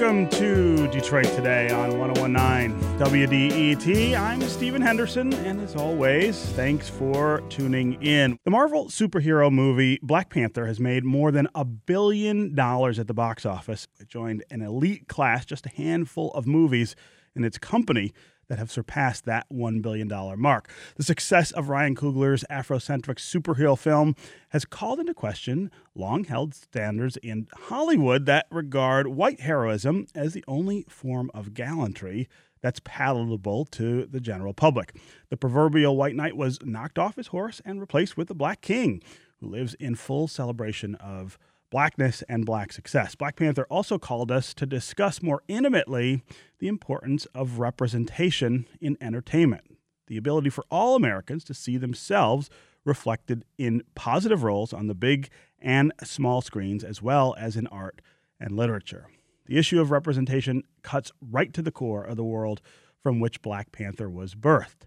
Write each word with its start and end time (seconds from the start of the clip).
Welcome 0.00 0.28
to 0.28 0.86
Detroit 0.92 1.24
Today 1.24 1.70
on 1.70 1.98
1019 1.98 2.78
WDET. 3.00 4.16
I'm 4.16 4.40
Stephen 4.42 4.80
Henderson, 4.80 5.34
and 5.34 5.60
as 5.60 5.74
always, 5.74 6.40
thanks 6.50 6.88
for 6.88 7.42
tuning 7.48 8.00
in. 8.00 8.38
The 8.44 8.52
Marvel 8.52 8.86
superhero 8.86 9.50
movie 9.50 9.98
Black 10.00 10.30
Panther 10.30 10.66
has 10.66 10.78
made 10.78 11.02
more 11.02 11.32
than 11.32 11.48
a 11.52 11.64
billion 11.64 12.54
dollars 12.54 13.00
at 13.00 13.08
the 13.08 13.12
box 13.12 13.44
office. 13.44 13.88
It 13.98 14.06
joined 14.06 14.44
an 14.52 14.62
elite 14.62 15.08
class, 15.08 15.44
just 15.44 15.66
a 15.66 15.70
handful 15.70 16.30
of 16.30 16.46
movies 16.46 16.94
in 17.34 17.42
its 17.42 17.58
company 17.58 18.12
that 18.48 18.58
have 18.58 18.70
surpassed 18.70 19.24
that 19.24 19.46
$1 19.52 19.82
billion 19.82 20.08
mark. 20.40 20.70
The 20.96 21.02
success 21.02 21.50
of 21.52 21.68
Ryan 21.68 21.94
Coogler's 21.94 22.44
Afrocentric 22.50 23.18
superhero 23.18 23.78
film 23.78 24.16
has 24.50 24.64
called 24.64 25.00
into 25.00 25.14
question 25.14 25.70
long 25.94 26.24
held 26.24 26.54
standards 26.54 27.16
in 27.18 27.46
Hollywood 27.54 28.26
that 28.26 28.46
regard 28.50 29.08
white 29.08 29.40
heroism 29.40 30.06
as 30.14 30.32
the 30.32 30.44
only 30.48 30.84
form 30.88 31.30
of 31.34 31.54
gallantry 31.54 32.28
that's 32.60 32.80
palatable 32.84 33.64
to 33.66 34.06
the 34.06 34.20
general 34.20 34.52
public. 34.52 34.96
The 35.30 35.36
proverbial 35.36 35.96
white 35.96 36.16
knight 36.16 36.36
was 36.36 36.58
knocked 36.62 36.98
off 36.98 37.16
his 37.16 37.28
horse 37.28 37.60
and 37.64 37.80
replaced 37.80 38.16
with 38.16 38.28
the 38.28 38.34
black 38.34 38.60
king, 38.60 39.02
who 39.40 39.48
lives 39.48 39.74
in 39.74 39.94
full 39.94 40.26
celebration 40.26 40.94
of 40.96 41.38
blackness 41.70 42.22
and 42.28 42.46
black 42.46 42.72
success. 42.72 43.14
Black 43.14 43.36
Panther 43.36 43.66
also 43.70 43.98
called 43.98 44.30
us 44.30 44.54
to 44.54 44.66
discuss 44.66 45.22
more 45.22 45.42
intimately 45.48 46.22
the 46.58 46.68
importance 46.68 47.26
of 47.34 47.58
representation 47.58 48.66
in 48.80 48.96
entertainment, 49.00 49.76
the 50.06 50.16
ability 50.16 50.50
for 50.50 50.64
all 50.70 50.96
Americans 50.96 51.44
to 51.44 51.54
see 51.54 51.76
themselves 51.76 52.48
reflected 52.84 53.44
in 53.58 53.82
positive 53.94 54.42
roles 54.42 54.72
on 54.72 54.86
the 54.86 54.94
big 54.94 55.28
and 55.60 55.92
small 56.02 56.40
screens, 56.40 56.84
as 56.84 57.02
well 57.02 57.34
as 57.38 57.56
in 57.56 57.66
art 57.66 58.00
and 58.40 58.56
literature. 58.56 59.06
The 59.46 59.58
issue 59.58 59.80
of 59.80 59.90
representation 59.90 60.62
cuts 60.82 61.10
right 61.20 61.52
to 61.54 61.62
the 61.62 61.72
core 61.72 62.04
of 62.04 62.16
the 62.16 62.24
world 62.24 62.60
from 63.02 63.20
which 63.20 63.42
Black 63.42 63.72
Panther 63.72 64.08
was 64.08 64.34
birthed 64.34 64.86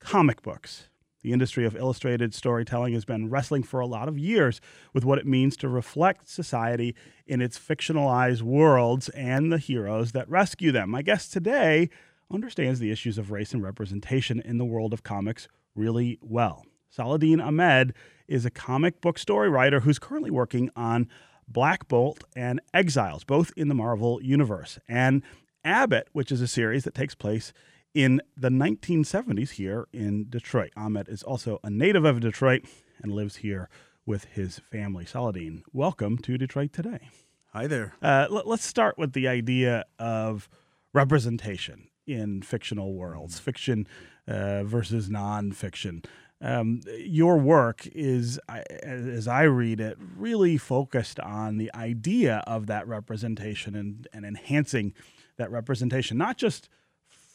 comic 0.00 0.42
books. 0.42 0.89
The 1.22 1.32
industry 1.32 1.66
of 1.66 1.76
illustrated 1.76 2.34
storytelling 2.34 2.94
has 2.94 3.04
been 3.04 3.28
wrestling 3.28 3.62
for 3.62 3.80
a 3.80 3.86
lot 3.86 4.08
of 4.08 4.18
years 4.18 4.60
with 4.94 5.04
what 5.04 5.18
it 5.18 5.26
means 5.26 5.56
to 5.58 5.68
reflect 5.68 6.28
society 6.28 6.94
in 7.26 7.42
its 7.42 7.58
fictionalized 7.58 8.42
worlds 8.42 9.10
and 9.10 9.52
the 9.52 9.58
heroes 9.58 10.12
that 10.12 10.28
rescue 10.30 10.72
them. 10.72 10.90
My 10.90 11.02
guest 11.02 11.32
today 11.32 11.90
understands 12.32 12.80
the 12.80 12.90
issues 12.90 13.18
of 13.18 13.30
race 13.30 13.52
and 13.52 13.62
representation 13.62 14.40
in 14.40 14.56
the 14.56 14.64
world 14.64 14.92
of 14.94 15.02
comics 15.02 15.46
really 15.74 16.18
well. 16.22 16.64
Saladin 16.88 17.40
Ahmed 17.40 17.92
is 18.26 18.46
a 18.46 18.50
comic 18.50 19.00
book 19.00 19.18
story 19.18 19.50
writer 19.50 19.80
who's 19.80 19.98
currently 19.98 20.30
working 20.30 20.70
on 20.74 21.08
Black 21.46 21.86
Bolt 21.88 22.24
and 22.34 22.60
Exiles, 22.72 23.24
both 23.24 23.52
in 23.56 23.68
the 23.68 23.74
Marvel 23.74 24.22
Universe, 24.22 24.78
and 24.88 25.22
Abbott, 25.64 26.08
which 26.12 26.32
is 26.32 26.40
a 26.40 26.46
series 26.46 26.84
that 26.84 26.94
takes 26.94 27.14
place 27.14 27.52
in 27.94 28.20
the 28.36 28.48
1970s 28.50 29.50
here 29.50 29.86
in 29.92 30.28
Detroit. 30.28 30.70
Ahmed 30.76 31.08
is 31.08 31.22
also 31.22 31.58
a 31.64 31.70
native 31.70 32.04
of 32.04 32.20
Detroit 32.20 32.64
and 33.02 33.12
lives 33.12 33.36
here 33.36 33.68
with 34.06 34.24
his 34.24 34.58
family. 34.58 35.04
Saladin, 35.04 35.62
welcome 35.72 36.18
to 36.18 36.38
Detroit 36.38 36.72
today. 36.72 37.08
Hi 37.52 37.66
there. 37.66 37.94
Uh, 38.00 38.26
let, 38.30 38.46
us 38.46 38.62
start 38.62 38.96
with 38.96 39.12
the 39.12 39.26
idea 39.26 39.84
of 39.98 40.48
representation 40.92 41.88
in 42.06 42.42
fictional 42.42 42.94
worlds, 42.94 43.40
mm. 43.40 43.42
fiction 43.42 43.88
uh, 44.28 44.62
versus 44.64 45.08
nonfiction. 45.08 46.04
Um, 46.40 46.80
your 46.96 47.36
work 47.38 47.86
is, 47.88 48.38
as 48.48 49.28
I 49.28 49.42
read 49.42 49.80
it, 49.80 49.98
really 50.16 50.56
focused 50.56 51.20
on 51.20 51.58
the 51.58 51.70
idea 51.74 52.42
of 52.46 52.66
that 52.66 52.86
representation 52.88 53.74
and, 53.74 54.08
and 54.12 54.24
enhancing 54.24 54.94
that 55.36 55.50
representation, 55.50 56.16
not 56.16 56.38
just 56.38 56.70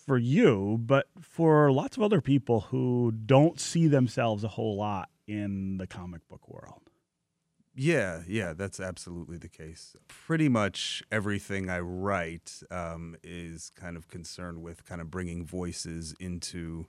for 0.05 0.17
you, 0.17 0.77
but 0.81 1.07
for 1.19 1.71
lots 1.71 1.97
of 1.97 2.03
other 2.03 2.21
people 2.21 2.61
who 2.61 3.11
don't 3.25 3.59
see 3.59 3.87
themselves 3.87 4.43
a 4.43 4.49
whole 4.49 4.77
lot 4.77 5.09
in 5.27 5.77
the 5.77 5.87
comic 5.87 6.27
book 6.27 6.47
world. 6.47 6.81
Yeah, 7.77 8.21
yeah, 8.25 8.53
that's 8.53 8.79
absolutely 8.79 9.37
the 9.37 9.49
case. 9.49 9.97
Pretty 10.07 10.47
much 10.47 11.03
everything 11.11 11.69
I 11.69 11.79
write 11.79 12.61
um, 12.71 13.17
is 13.21 13.69
kind 13.75 13.97
of 13.97 14.07
concerned 14.07 14.61
with 14.61 14.85
kind 14.85 15.01
of 15.01 15.11
bringing 15.11 15.45
voices 15.45 16.15
into 16.19 16.87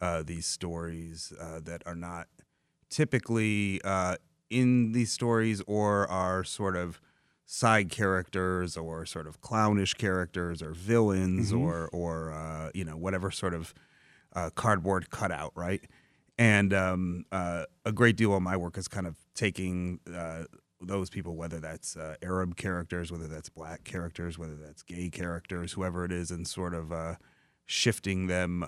uh, 0.00 0.22
these 0.22 0.46
stories 0.46 1.34
uh, 1.38 1.60
that 1.64 1.82
are 1.84 1.94
not 1.94 2.28
typically 2.88 3.80
uh, 3.84 4.16
in 4.48 4.92
these 4.92 5.12
stories 5.12 5.60
or 5.66 6.10
are 6.10 6.44
sort 6.44 6.76
of 6.76 7.00
side 7.52 7.90
characters 7.90 8.78
or 8.78 9.04
sort 9.04 9.26
of 9.26 9.42
clownish 9.42 9.92
characters 9.92 10.62
or 10.62 10.72
villains 10.72 11.52
mm-hmm. 11.52 11.60
or 11.60 11.86
or 11.92 12.32
uh, 12.32 12.70
you 12.72 12.82
know 12.82 12.96
whatever 12.96 13.30
sort 13.30 13.52
of 13.52 13.74
uh, 14.34 14.48
cardboard 14.54 15.10
cutout, 15.10 15.52
right? 15.54 15.82
And 16.38 16.72
um, 16.72 17.26
uh, 17.30 17.66
a 17.84 17.92
great 17.92 18.16
deal 18.16 18.34
of 18.34 18.40
my 18.40 18.56
work 18.56 18.78
is 18.78 18.88
kind 18.88 19.06
of 19.06 19.16
taking 19.34 20.00
uh, 20.12 20.44
those 20.80 21.10
people, 21.10 21.36
whether 21.36 21.60
that's 21.60 21.94
uh, 21.94 22.14
Arab 22.22 22.56
characters, 22.56 23.12
whether 23.12 23.28
that's 23.28 23.50
black 23.50 23.84
characters, 23.84 24.38
whether 24.38 24.56
that's 24.56 24.82
gay 24.82 25.10
characters, 25.10 25.72
whoever 25.72 26.06
it 26.06 26.10
is, 26.10 26.30
and 26.30 26.48
sort 26.48 26.72
of 26.72 26.90
uh, 26.90 27.16
shifting 27.66 28.28
them, 28.28 28.64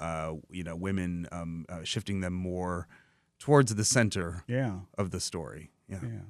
you 0.51 0.62
know, 0.62 0.77
women, 0.77 1.27
um, 1.33 1.65
shifting 1.84 2.21
them 2.21 2.34
more 2.34 2.87
towards 3.39 3.75
the 3.75 3.84
center 3.84 4.45
yeah. 4.47 4.81
of 4.99 5.11
the 5.11 5.21
story. 5.21 5.71
Yeah, 5.89 5.99
yeah, 6.03 6.21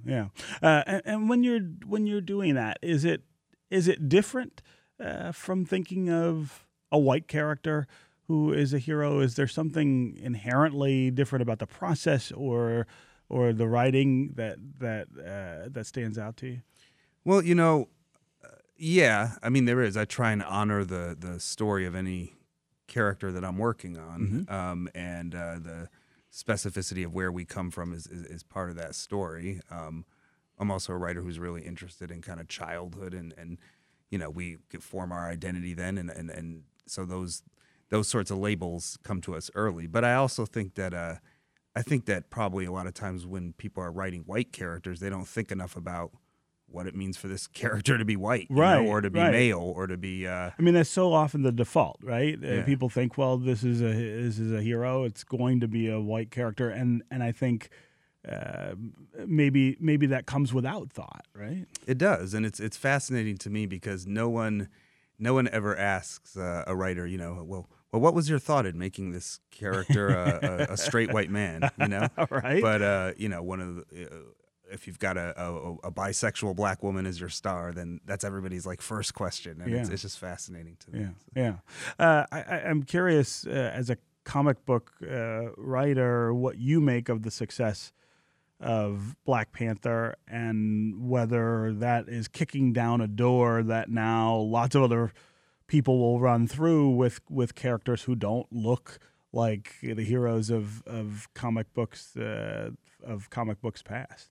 yeah. 0.63 0.69
Uh, 0.69 0.83
and, 0.87 1.03
and, 1.05 1.29
when 1.29 1.45
you're 1.45 1.61
when 1.87 2.07
you're 2.07 2.21
doing 2.21 2.55
that, 2.55 2.79
is 2.83 3.05
it 3.05 3.23
is 3.71 3.89
it 3.89 4.09
different 4.09 4.63
uh, 4.99 5.33
from 5.33 5.65
thinking 5.65 6.11
of 6.11 6.67
a 6.91 6.99
white 6.99 7.29
character 7.29 7.87
who 8.27 8.53
is 8.53 8.75
a 8.75 8.79
hero? 8.79 9.21
Is 9.21 9.37
there 9.37 9.47
something 9.47 10.19
inherently 10.21 11.11
different 11.11 11.43
about 11.43 11.59
the 11.59 11.67
process 11.67 12.33
or 12.33 12.87
or 13.29 13.53
the 13.53 13.69
writing 13.69 14.33
that 14.35 14.59
that 14.81 15.09
uh, 15.19 15.69
that 15.71 15.87
stands 15.87 16.19
out 16.19 16.37
to 16.39 16.47
you? 16.49 16.61
Well, 17.25 17.43
you 17.43 17.55
know, 17.55 17.89
uh, 18.45 18.49
yeah. 18.77 19.33
I 19.43 19.49
mean, 19.49 19.65
there 19.65 19.83
is. 19.83 19.97
I 19.97 20.05
try 20.05 20.33
and 20.33 20.43
honor 20.43 20.85
the 20.85 21.17
the 21.19 21.39
story 21.39 21.87
of 21.87 21.95
any 21.95 22.35
character 22.87 23.33
that 23.33 23.45
I'm 23.45 23.59
working 23.59 23.99
on, 23.99 24.21
mm-hmm. 24.21 24.55
um, 24.55 24.89
and 24.95 25.35
uh, 25.35 25.59
the 25.59 25.89
specificity 26.35 27.05
of 27.05 27.15
where 27.15 27.31
we 27.31 27.45
come 27.45 27.71
from 27.71 27.93
is, 27.93 28.07
is, 28.09 28.23
is 28.23 28.43
part 28.43 28.69
of 28.69 28.77
that 28.77 28.95
story. 28.95 29.61
Um, 29.71 30.05
I'm 30.59 30.71
also 30.71 30.93
a 30.93 30.97
writer 30.97 31.23
who's 31.23 31.39
really 31.39 31.63
interested 31.63 32.11
in 32.11 32.23
kind 32.23 32.41
of 32.41 32.49
childhood 32.49 33.15
and, 33.15 33.33
and 33.39 33.59
you 34.11 34.19
know, 34.19 34.31
we 34.31 34.59
form 34.81 35.13
our 35.13 35.31
identity 35.31 35.75
then. 35.75 35.97
And, 35.97 36.11
and, 36.11 36.31
and 36.31 36.63
so 36.87 37.05
those, 37.05 37.43
those 37.91 38.09
sorts 38.09 38.31
of 38.31 38.39
labels 38.39 38.99
come 39.05 39.21
to 39.23 39.35
us 39.37 39.51
early. 39.55 39.87
But 39.87 40.05
I 40.05 40.15
also 40.15 40.45
think 40.45 40.75
that, 40.75 40.93
uh, 40.93 41.17
I 41.77 41.83
think 41.83 42.07
that 42.07 42.31
probably 42.31 42.65
a 42.65 42.73
lot 42.73 42.87
of 42.87 42.95
times 42.95 43.27
when 43.27 43.53
people 43.53 43.83
are 43.83 43.93
writing 43.93 44.23
white 44.23 44.53
characters, 44.53 45.01
they 45.01 45.11
don't 45.11 45.29
think 45.29 45.51
enough 45.53 45.77
about 45.77 46.13
what 46.75 46.87
it 46.87 46.95
means 46.95 47.17
for 47.17 47.29
this 47.29 47.47
character 47.63 47.97
to 47.97 48.05
be 48.05 48.17
white, 48.17 48.47
right, 48.51 48.83
know, 48.83 48.91
or 48.91 49.01
to 49.01 49.11
be 49.11 49.21
right. 49.21 49.33
male, 49.33 49.61
or 49.61 49.87
to 49.87 49.97
be. 49.97 50.27
Uh, 50.27 50.51
I 50.59 50.63
mean, 50.63 50.75
that's 50.75 50.91
so 50.91 51.13
often 51.13 51.43
the 51.43 51.53
default, 51.53 51.99
right? 52.03 52.39
Uh, 52.43 52.47
yeah. 52.47 52.61
Uh, 52.61 52.65
people 52.65 52.89
think, 52.89 53.17
well, 53.17 53.39
this 53.39 53.65
is 53.65 53.81
a 53.81 53.93
this 53.93 54.39
is 54.39 54.53
a 54.53 54.63
hero. 54.63 55.05
It's 55.05 55.25
going 55.25 55.61
to 55.61 55.69
be 55.69 55.89
a 55.89 56.01
white 56.01 56.31
character, 56.31 56.71
and 56.71 57.03
and 57.11 57.23
I 57.23 57.33
think. 57.33 57.71
Uh, 58.27 58.75
maybe 59.27 59.77
maybe 59.79 60.07
that 60.07 60.25
comes 60.25 60.51
without 60.51 60.91
thought, 60.91 61.27
right? 61.35 61.67
It 61.87 61.99
does, 61.99 62.33
and 62.33 62.47
it's 62.47 62.59
it's 62.59 62.75
fascinating 62.75 63.37
to 63.37 63.51
me 63.51 63.67
because 63.67 64.07
no 64.07 64.31
one 64.31 64.71
no 65.19 65.35
one 65.35 65.47
ever 65.49 65.77
asks 65.77 66.35
uh, 66.35 66.65
a 66.67 66.75
writer, 66.75 67.07
you 67.07 67.19
know, 67.19 67.45
well, 67.47 67.69
well, 67.93 68.01
what 68.01 68.15
was 68.15 68.29
your 68.29 68.41
thought 68.41 68.67
in 68.67 68.77
making 68.77 69.13
this 69.13 69.39
character 69.53 70.09
a, 70.09 70.67
a, 70.69 70.73
a 70.73 70.77
straight 70.77 71.13
white 71.13 71.31
man? 71.31 71.71
You 71.79 71.87
know, 71.87 72.09
right? 72.31 72.61
But 72.61 72.83
uh, 72.83 73.13
you 73.17 73.29
know, 73.29 73.41
one 73.41 73.61
of 73.61 73.77
the, 73.77 74.07
uh, 74.07 74.15
if 74.71 74.87
you've 74.87 74.99
got 74.99 75.17
a, 75.17 75.35
a, 75.41 75.75
a, 75.85 75.93
bisexual 75.93 76.57
black 76.57 76.83
woman 76.83 77.07
as 77.07 77.21
your 77.21 77.29
star, 77.29 77.73
then 77.73 78.01
that's 78.05 78.25
everybody's 78.25 78.67
like 78.67 78.81
first 78.81 79.15
question, 79.15 79.61
and 79.61 79.71
yeah. 79.71 79.81
it's, 79.81 79.89
it's, 79.89 80.03
just 80.03 80.19
fascinating 80.19 80.77
to 80.81 80.91
me. 80.91 81.09
Yeah, 81.35 81.59
yeah. 81.99 82.05
Uh, 82.05 82.27
I, 82.33 82.61
am 82.61 82.83
curious 82.83 83.47
uh, 83.47 83.51
as 83.75 83.91
a 83.91 83.99
comic 84.25 84.65
book 84.65 84.93
uh, 85.03 85.53
writer, 85.57 86.33
what 86.33 86.59
you 86.59 86.81
make 86.81 87.09
of 87.09 87.23
the 87.23 87.31
success 87.31 87.93
of 88.61 89.17
Black 89.25 89.53
Panther, 89.53 90.17
and 90.27 91.09
whether 91.09 91.73
that 91.75 92.09
is 92.09 92.29
kicking 92.29 92.73
down 92.73 93.01
a 93.01 93.07
door 93.07 93.63
that 93.63 93.91
now 93.91 94.37
lots 94.37 94.75
of 94.75 94.83
other 94.83 95.13
people 95.67 95.99
will 95.99 96.21
run 96.21 96.47
through 96.47 96.91
with 96.91 97.21
with 97.31 97.55
characters 97.55 98.03
who 98.03 98.15
don't 98.15 98.47
look 98.51 98.99
like 99.33 99.77
the 99.83 100.05
heroes 100.05 100.51
of 100.51 100.83
of 100.87 101.29
comic 101.35 101.73
books 101.75 102.17
uh, 102.17 102.71
of 103.03 103.31
comic 103.31 103.61
books 103.61 103.83
past. 103.83 104.31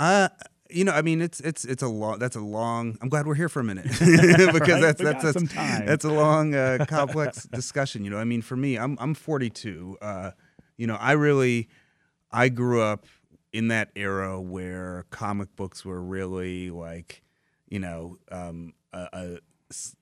Uh, 0.00 0.28
you 0.70 0.84
know, 0.84 0.92
I 0.92 1.02
mean, 1.02 1.20
it's 1.20 1.40
it's 1.40 1.66
it's 1.66 1.82
a 1.82 1.88
long. 1.88 2.18
That's 2.18 2.36
a 2.36 2.40
long. 2.40 2.96
I'm 3.02 3.10
glad 3.10 3.26
we're 3.26 3.34
here 3.34 3.50
for 3.50 3.60
a 3.60 3.64
minute 3.64 3.84
because 3.98 4.00
right? 4.00 4.80
that's 4.80 5.02
that's 5.02 5.22
that's, 5.22 5.52
that's, 5.52 6.04
a 6.06 6.10
long, 6.10 6.54
uh, 6.54 6.84
complex 6.88 7.44
discussion. 7.44 8.02
You 8.04 8.10
know, 8.10 8.16
I 8.16 8.24
mean, 8.24 8.40
for 8.40 8.56
me, 8.56 8.78
I'm 8.78 8.96
I'm 8.98 9.12
42. 9.12 9.98
Uh, 10.00 10.30
you 10.78 10.86
know, 10.86 10.94
I 10.94 11.12
really, 11.12 11.68
I 12.32 12.48
grew 12.48 12.80
up 12.80 13.04
in 13.52 13.68
that 13.68 13.90
era 13.94 14.40
where 14.40 15.04
comic 15.10 15.54
books 15.54 15.84
were 15.84 16.00
really 16.00 16.70
like, 16.70 17.22
you 17.68 17.78
know, 17.78 18.16
um, 18.30 18.72
a, 18.94 19.08
a 19.12 19.38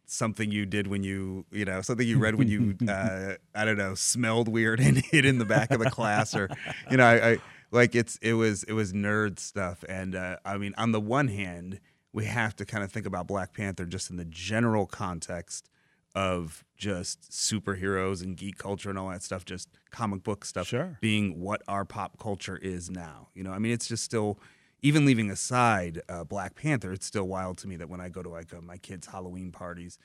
something 0.06 0.52
you 0.52 0.64
did 0.64 0.86
when 0.86 1.02
you 1.02 1.44
you 1.50 1.64
know 1.64 1.82
something 1.82 2.06
you 2.06 2.18
read 2.18 2.36
when 2.36 2.48
you 2.48 2.76
uh, 2.88 3.34
I 3.52 3.64
don't 3.64 3.76
know 3.76 3.94
smelled 3.94 4.48
weird 4.48 4.78
and 4.80 4.96
hid 4.96 5.24
in 5.24 5.38
the 5.38 5.44
back 5.44 5.72
of 5.72 5.80
the 5.80 5.90
class 5.90 6.36
or 6.36 6.48
you 6.90 6.96
know 6.96 7.04
I, 7.04 7.30
I 7.32 7.38
like 7.70 7.94
it's 7.94 8.16
it 8.22 8.34
was 8.34 8.64
it 8.64 8.72
was 8.72 8.92
nerd 8.92 9.38
stuff 9.38 9.84
and 9.88 10.14
uh, 10.14 10.36
I 10.44 10.56
mean 10.58 10.74
on 10.78 10.92
the 10.92 11.00
one 11.00 11.28
hand 11.28 11.80
we 12.12 12.24
have 12.24 12.56
to 12.56 12.64
kind 12.64 12.82
of 12.82 12.90
think 12.90 13.06
about 13.06 13.26
Black 13.26 13.52
Panther 13.52 13.84
just 13.84 14.10
in 14.10 14.16
the 14.16 14.24
general 14.24 14.86
context 14.86 15.68
of 16.14 16.64
just 16.76 17.30
superheroes 17.30 18.22
and 18.22 18.36
geek 18.36 18.56
culture 18.58 18.88
and 18.90 18.98
all 18.98 19.10
that 19.10 19.22
stuff, 19.22 19.44
just 19.44 19.68
comic 19.90 20.22
book 20.24 20.44
stuff 20.44 20.66
Sure. 20.66 20.96
being 21.00 21.38
what 21.38 21.62
our 21.68 21.84
pop 21.84 22.18
culture 22.18 22.56
is 22.56 22.90
now. 22.90 23.28
You 23.34 23.44
know, 23.44 23.52
I 23.52 23.58
mean, 23.58 23.72
it's 23.72 23.86
just 23.86 24.02
still, 24.04 24.40
even 24.82 25.04
leaving 25.04 25.30
aside 25.30 26.00
uh, 26.08 26.24
Black 26.24 26.54
Panther, 26.56 26.92
it's 26.92 27.06
still 27.06 27.28
wild 27.28 27.58
to 27.58 27.68
me 27.68 27.76
that 27.76 27.88
when 27.90 28.00
I 28.00 28.08
go 28.08 28.22
to 28.22 28.28
like 28.30 28.52
uh, 28.54 28.60
my 28.62 28.78
kids' 28.78 29.06
Halloween 29.06 29.52
parties, 29.52 29.98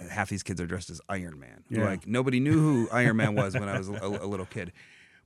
uh, 0.00 0.08
half 0.08 0.30
these 0.30 0.44
kids 0.44 0.60
are 0.60 0.66
dressed 0.66 0.88
as 0.88 1.00
Iron 1.08 1.38
Man. 1.38 1.64
Yeah. 1.68 1.84
Like 1.84 2.06
nobody 2.06 2.38
knew 2.40 2.52
who 2.58 2.88
Iron 2.92 3.16
Man 3.16 3.34
was 3.34 3.54
when 3.54 3.68
I 3.68 3.76
was 3.76 3.88
a, 3.88 3.94
a 3.94 4.26
little 4.26 4.46
kid. 4.46 4.72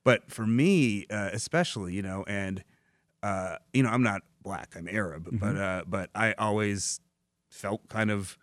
But 0.05 0.31
for 0.31 0.47
me, 0.47 1.07
uh, 1.11 1.31
especially, 1.33 1.95
you 1.95 2.03
know, 2.03 2.25
and 2.27 2.65
uh, 3.23 3.57
you 3.73 3.83
know, 3.83 3.89
I'm 3.91 4.03
not 4.03 4.23
black, 4.43 4.75
I'm 4.77 4.89
Arab, 4.89 5.29
but 5.39 5.57
uh, 5.57 5.85
but 5.87 6.11
I 6.15 6.33
always 6.39 7.01
felt 7.51 7.89
kind 7.89 8.11
of 8.11 8.37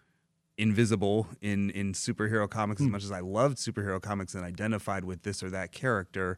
invisible 0.58 1.28
in 1.42 1.70
in 1.72 1.94
superhero 1.94 2.50
comics 2.50 2.82
as 2.82 2.88
much 2.88 3.04
as 3.04 3.12
I 3.12 3.20
loved 3.22 3.58
superhero 3.58 4.02
comics 4.02 4.36
and 4.36 4.44
identified 4.44 5.04
with 5.06 5.24
this 5.24 5.42
or 5.44 5.50
that 5.52 5.72
character. 5.72 6.38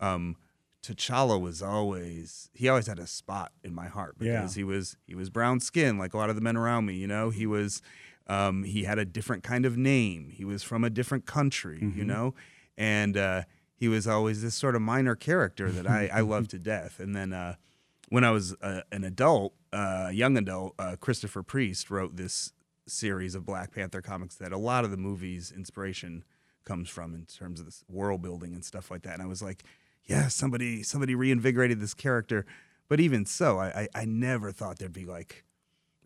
Um, 0.00 0.36
T'Challa 0.82 1.38
was 1.40 1.62
always 1.62 2.48
he 2.54 2.68
always 2.68 2.86
had 2.86 2.98
a 2.98 3.06
spot 3.06 3.52
in 3.62 3.74
my 3.74 3.86
heart 3.86 4.16
Yeah. 4.20 4.40
because 4.40 4.54
he 4.54 4.64
was 4.64 4.96
he 5.06 5.14
was 5.14 5.30
brown 5.30 5.60
skin 5.60 5.98
like 5.98 6.14
a 6.14 6.16
lot 6.16 6.30
of 6.30 6.36
the 6.36 6.42
men 6.42 6.56
around 6.56 6.86
me. 6.86 6.94
You 6.94 7.06
know, 7.06 7.30
he 7.30 7.46
was 7.46 7.82
um, 8.28 8.62
he 8.64 8.84
had 8.84 8.98
a 8.98 9.04
different 9.04 9.42
kind 9.42 9.66
of 9.66 9.76
name. 9.76 10.30
He 10.30 10.44
was 10.44 10.62
from 10.62 10.84
a 10.84 10.90
different 10.90 11.26
country. 11.26 11.78
You 11.94 12.04
know, 12.04 12.34
and 12.78 13.16
uh, 13.16 13.42
he 13.80 13.88
was 13.88 14.06
always 14.06 14.42
this 14.42 14.54
sort 14.54 14.76
of 14.76 14.82
minor 14.82 15.16
character 15.16 15.72
that 15.72 15.88
I 15.88 16.10
I 16.12 16.20
loved 16.20 16.50
to 16.52 16.58
death. 16.58 17.00
And 17.00 17.16
then 17.16 17.32
uh, 17.32 17.54
when 18.10 18.22
I 18.22 18.30
was 18.30 18.54
uh, 18.60 18.82
an 18.92 19.04
adult, 19.04 19.54
uh, 19.72 20.10
young 20.12 20.36
adult, 20.36 20.74
uh, 20.78 20.96
Christopher 21.00 21.42
Priest 21.42 21.90
wrote 21.90 22.16
this 22.16 22.52
series 22.86 23.34
of 23.34 23.46
Black 23.46 23.72
Panther 23.72 24.02
comics 24.02 24.34
that 24.36 24.52
a 24.52 24.58
lot 24.58 24.84
of 24.84 24.90
the 24.90 24.96
movie's 24.96 25.50
inspiration 25.50 26.24
comes 26.64 26.90
from 26.90 27.14
in 27.14 27.24
terms 27.24 27.58
of 27.58 27.66
this 27.66 27.82
world 27.88 28.20
building 28.20 28.52
and 28.52 28.64
stuff 28.64 28.90
like 28.90 29.02
that. 29.02 29.14
And 29.14 29.22
I 29.22 29.26
was 29.26 29.42
like, 29.42 29.64
yeah, 30.04 30.28
somebody 30.28 30.82
somebody 30.82 31.14
reinvigorated 31.14 31.80
this 31.80 31.94
character. 31.94 32.44
But 32.86 33.00
even 33.00 33.24
so, 33.24 33.58
I 33.58 33.88
I, 33.94 34.02
I 34.02 34.04
never 34.04 34.52
thought 34.52 34.78
there'd 34.78 34.92
be 34.92 35.06
like 35.06 35.44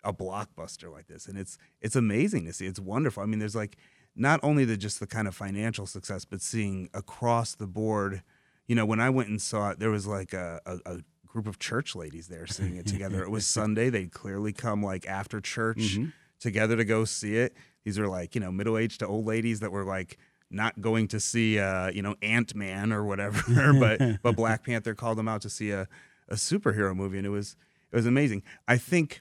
a 0.04 0.12
blockbuster 0.12 0.92
like 0.92 1.08
this, 1.08 1.26
and 1.26 1.36
it's 1.36 1.58
it's 1.80 1.96
amazing 1.96 2.44
to 2.44 2.52
see. 2.52 2.66
It's 2.66 2.78
wonderful. 2.78 3.24
I 3.24 3.26
mean, 3.26 3.40
there's 3.40 3.56
like 3.56 3.76
not 4.16 4.40
only 4.42 4.64
the 4.64 4.76
just 4.76 5.00
the 5.00 5.06
kind 5.06 5.26
of 5.28 5.34
financial 5.34 5.86
success, 5.86 6.24
but 6.24 6.40
seeing 6.40 6.88
across 6.94 7.54
the 7.54 7.66
board. 7.66 8.22
You 8.66 8.74
know, 8.74 8.86
when 8.86 9.00
I 9.00 9.10
went 9.10 9.28
and 9.28 9.42
saw 9.42 9.70
it, 9.70 9.78
there 9.78 9.90
was 9.90 10.06
like 10.06 10.32
a, 10.32 10.60
a, 10.64 10.78
a 10.86 10.98
group 11.26 11.46
of 11.46 11.58
church 11.58 11.94
ladies 11.96 12.28
there 12.28 12.46
seeing 12.46 12.76
it 12.76 12.86
together. 12.86 13.22
it 13.22 13.30
was 13.30 13.46
Sunday. 13.60 13.90
They'd 13.90 14.12
clearly 14.12 14.52
come 14.52 14.82
like 14.82 15.06
after 15.06 15.40
church 15.40 15.98
together 16.40 16.76
to 16.76 16.84
go 16.84 17.04
see 17.04 17.36
it. 17.36 17.54
These 17.84 17.98
are 17.98 18.08
like 18.08 18.34
you 18.34 18.40
know 18.40 18.50
middle 18.52 18.78
aged 18.78 19.00
to 19.00 19.06
old 19.06 19.26
ladies 19.26 19.60
that 19.60 19.70
were 19.72 19.84
like 19.84 20.16
not 20.50 20.80
going 20.80 21.08
to 21.08 21.18
see 21.20 21.58
uh, 21.58 21.90
you 21.90 22.00
know 22.02 22.14
Ant 22.22 22.54
Man 22.54 22.92
or 22.92 23.04
whatever, 23.04 23.72
but 23.78 24.22
but 24.22 24.36
Black 24.36 24.64
Panther 24.64 24.94
called 24.94 25.18
them 25.18 25.28
out 25.28 25.42
to 25.42 25.50
see 25.50 25.70
a, 25.72 25.88
a 26.28 26.36
superhero 26.36 26.94
movie, 26.94 27.18
and 27.18 27.26
it 27.26 27.30
was 27.30 27.56
it 27.92 27.96
was 27.96 28.06
amazing. 28.06 28.42
I 28.66 28.78
think 28.78 29.20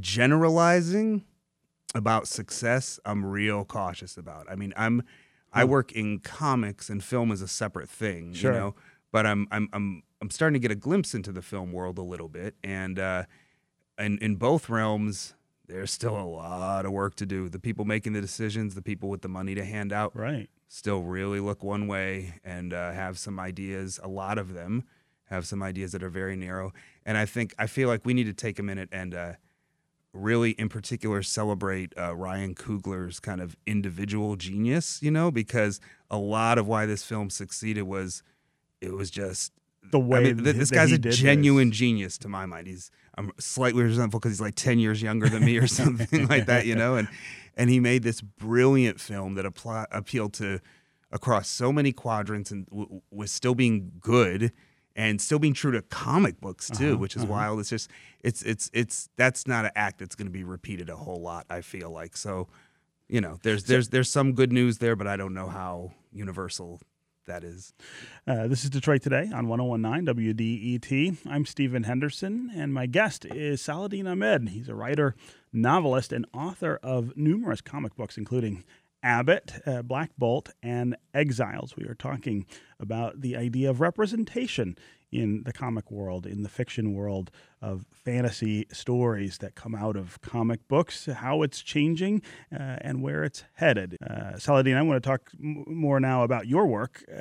generalizing 0.00 1.24
about 1.94 2.28
success, 2.28 2.98
I'm 3.04 3.24
real 3.24 3.64
cautious 3.64 4.16
about. 4.16 4.46
I 4.50 4.54
mean, 4.56 4.72
I'm 4.76 5.02
I 5.52 5.64
work 5.64 5.92
in 5.92 6.18
comics 6.20 6.88
and 6.88 7.04
film 7.04 7.30
is 7.30 7.42
a 7.42 7.48
separate 7.48 7.88
thing, 7.90 8.32
Sure. 8.32 8.52
you 8.52 8.58
know. 8.58 8.74
But 9.10 9.26
I'm 9.26 9.46
I'm 9.50 9.68
I'm 9.72 10.02
I'm 10.22 10.30
starting 10.30 10.54
to 10.54 10.58
get 10.60 10.70
a 10.70 10.74
glimpse 10.80 11.14
into 11.14 11.32
the 11.32 11.42
film 11.42 11.72
world 11.72 11.98
a 11.98 12.02
little 12.02 12.28
bit, 12.28 12.54
and 12.64 12.98
uh, 12.98 13.24
and 13.98 14.18
in 14.22 14.36
both 14.36 14.68
realms, 14.70 15.34
there's 15.66 15.90
still 15.90 16.16
a 16.18 16.24
lot 16.24 16.86
of 16.86 16.92
work 16.92 17.14
to 17.16 17.26
do. 17.26 17.48
The 17.50 17.58
people 17.58 17.84
making 17.84 18.14
the 18.14 18.20
decisions, 18.22 18.74
the 18.74 18.82
people 18.82 19.10
with 19.10 19.20
the 19.22 19.28
money 19.28 19.54
to 19.54 19.64
hand 19.64 19.92
out, 19.92 20.16
Right. 20.16 20.48
still 20.68 21.02
really 21.02 21.40
look 21.40 21.62
one 21.62 21.86
way 21.86 22.40
and 22.44 22.72
uh, 22.72 22.92
have 22.92 23.18
some 23.18 23.38
ideas. 23.38 24.00
A 24.02 24.08
lot 24.08 24.38
of 24.38 24.54
them 24.54 24.84
have 25.26 25.46
some 25.46 25.62
ideas 25.62 25.92
that 25.92 26.02
are 26.02 26.10
very 26.10 26.36
narrow. 26.36 26.72
And 27.04 27.16
I 27.18 27.26
think 27.26 27.54
I 27.58 27.66
feel 27.66 27.88
like 27.88 28.04
we 28.06 28.14
need 28.14 28.24
to 28.24 28.34
take 28.34 28.58
a 28.58 28.62
minute 28.62 28.88
and 28.92 29.14
uh, 29.14 29.32
really, 30.12 30.50
in 30.52 30.68
particular, 30.68 31.22
celebrate 31.22 31.92
uh, 31.98 32.14
Ryan 32.14 32.54
Coogler's 32.54 33.20
kind 33.20 33.40
of 33.40 33.56
individual 33.66 34.36
genius. 34.36 35.02
You 35.02 35.10
know, 35.10 35.30
because 35.30 35.80
a 36.10 36.18
lot 36.18 36.58
of 36.58 36.66
why 36.66 36.86
this 36.86 37.04
film 37.04 37.30
succeeded 37.30 37.82
was 37.82 38.22
it 38.80 38.92
was 38.92 39.10
just. 39.10 39.52
The 39.90 39.98
way 39.98 40.18
I 40.18 40.22
mean, 40.32 40.44
th- 40.44 40.56
this 40.56 40.70
guy's 40.70 40.92
a 40.92 40.98
genuine 40.98 41.68
his. 41.68 41.78
genius 41.78 42.18
to 42.18 42.28
my 42.28 42.46
mind. 42.46 42.68
He's 42.68 42.90
I'm 43.18 43.32
slightly 43.38 43.82
resentful 43.82 44.20
because 44.20 44.32
he's 44.32 44.40
like 44.40 44.54
ten 44.54 44.78
years 44.78 45.02
younger 45.02 45.28
than 45.28 45.44
me 45.44 45.58
or 45.58 45.66
something 45.66 46.28
like 46.28 46.46
that, 46.46 46.66
you 46.66 46.76
know. 46.76 46.94
And 46.96 47.08
and 47.56 47.68
he 47.68 47.80
made 47.80 48.02
this 48.02 48.20
brilliant 48.20 49.00
film 49.00 49.34
that 49.34 49.44
apply, 49.44 49.86
appealed 49.90 50.34
to 50.34 50.60
across 51.10 51.48
so 51.48 51.72
many 51.72 51.92
quadrants 51.92 52.50
and 52.50 52.66
w- 52.66 53.02
was 53.10 53.30
still 53.30 53.54
being 53.54 53.92
good 54.00 54.52
and 54.96 55.20
still 55.20 55.38
being 55.38 55.54
true 55.54 55.72
to 55.72 55.82
comic 55.82 56.40
books 56.40 56.70
too, 56.70 56.96
which 56.98 57.16
is 57.16 57.24
wild. 57.24 57.60
It's 57.60 57.70
just 57.70 57.90
it's 58.22 58.42
it's 58.42 58.70
it's 58.72 59.08
that's 59.16 59.46
not 59.46 59.64
an 59.64 59.72
act 59.74 59.98
that's 59.98 60.14
going 60.14 60.26
to 60.26 60.32
be 60.32 60.44
repeated 60.44 60.88
a 60.88 60.96
whole 60.96 61.20
lot. 61.20 61.46
I 61.50 61.60
feel 61.60 61.90
like 61.90 62.16
so. 62.16 62.48
You 63.08 63.20
know, 63.20 63.38
there's 63.42 63.64
there's 63.64 63.88
there's 63.88 64.10
some 64.10 64.32
good 64.32 64.52
news 64.52 64.78
there, 64.78 64.96
but 64.96 65.06
I 65.06 65.16
don't 65.16 65.34
know 65.34 65.48
how 65.48 65.92
universal 66.12 66.80
that 67.26 67.44
is. 67.44 67.72
Uh, 68.26 68.46
this 68.48 68.64
is 68.64 68.70
Detroit 68.70 69.02
Today 69.02 69.30
on 69.32 69.48
1019 69.48 70.14
WDET. 70.14 71.18
I'm 71.26 71.46
Stephen 71.46 71.84
Henderson, 71.84 72.50
and 72.54 72.72
my 72.74 72.86
guest 72.86 73.24
is 73.24 73.60
Saladin 73.60 74.06
Ahmed. 74.06 74.48
He's 74.48 74.68
a 74.68 74.74
writer, 74.74 75.14
novelist, 75.52 76.12
and 76.12 76.26
author 76.34 76.78
of 76.82 77.16
numerous 77.16 77.60
comic 77.60 77.94
books, 77.96 78.16
including 78.16 78.64
Abbott, 79.02 79.52
uh, 79.66 79.82
Black 79.82 80.10
Bolt, 80.16 80.50
and 80.62 80.96
Exiles. 81.14 81.76
We 81.76 81.84
are 81.84 81.94
talking 81.94 82.46
about 82.78 83.20
the 83.20 83.36
idea 83.36 83.70
of 83.70 83.80
representation 83.80 84.76
in 85.10 85.42
the 85.44 85.52
comic 85.52 85.90
world, 85.90 86.26
in 86.26 86.42
the 86.42 86.48
fiction 86.48 86.94
world 86.94 87.30
of 87.60 87.84
fantasy 87.90 88.66
stories 88.72 89.38
that 89.38 89.54
come 89.54 89.74
out 89.74 89.94
of 89.94 90.20
comic 90.22 90.66
books, 90.68 91.06
how 91.06 91.42
it's 91.42 91.60
changing, 91.62 92.22
uh, 92.52 92.78
and 92.80 93.02
where 93.02 93.22
it's 93.22 93.44
headed. 93.54 93.98
Uh, 94.08 94.38
Saladin, 94.38 94.76
I 94.76 94.82
want 94.82 95.02
to 95.02 95.06
talk 95.06 95.30
m- 95.38 95.64
more 95.66 96.00
now 96.00 96.22
about 96.22 96.46
your 96.46 96.66
work 96.66 97.04
uh, 97.10 97.12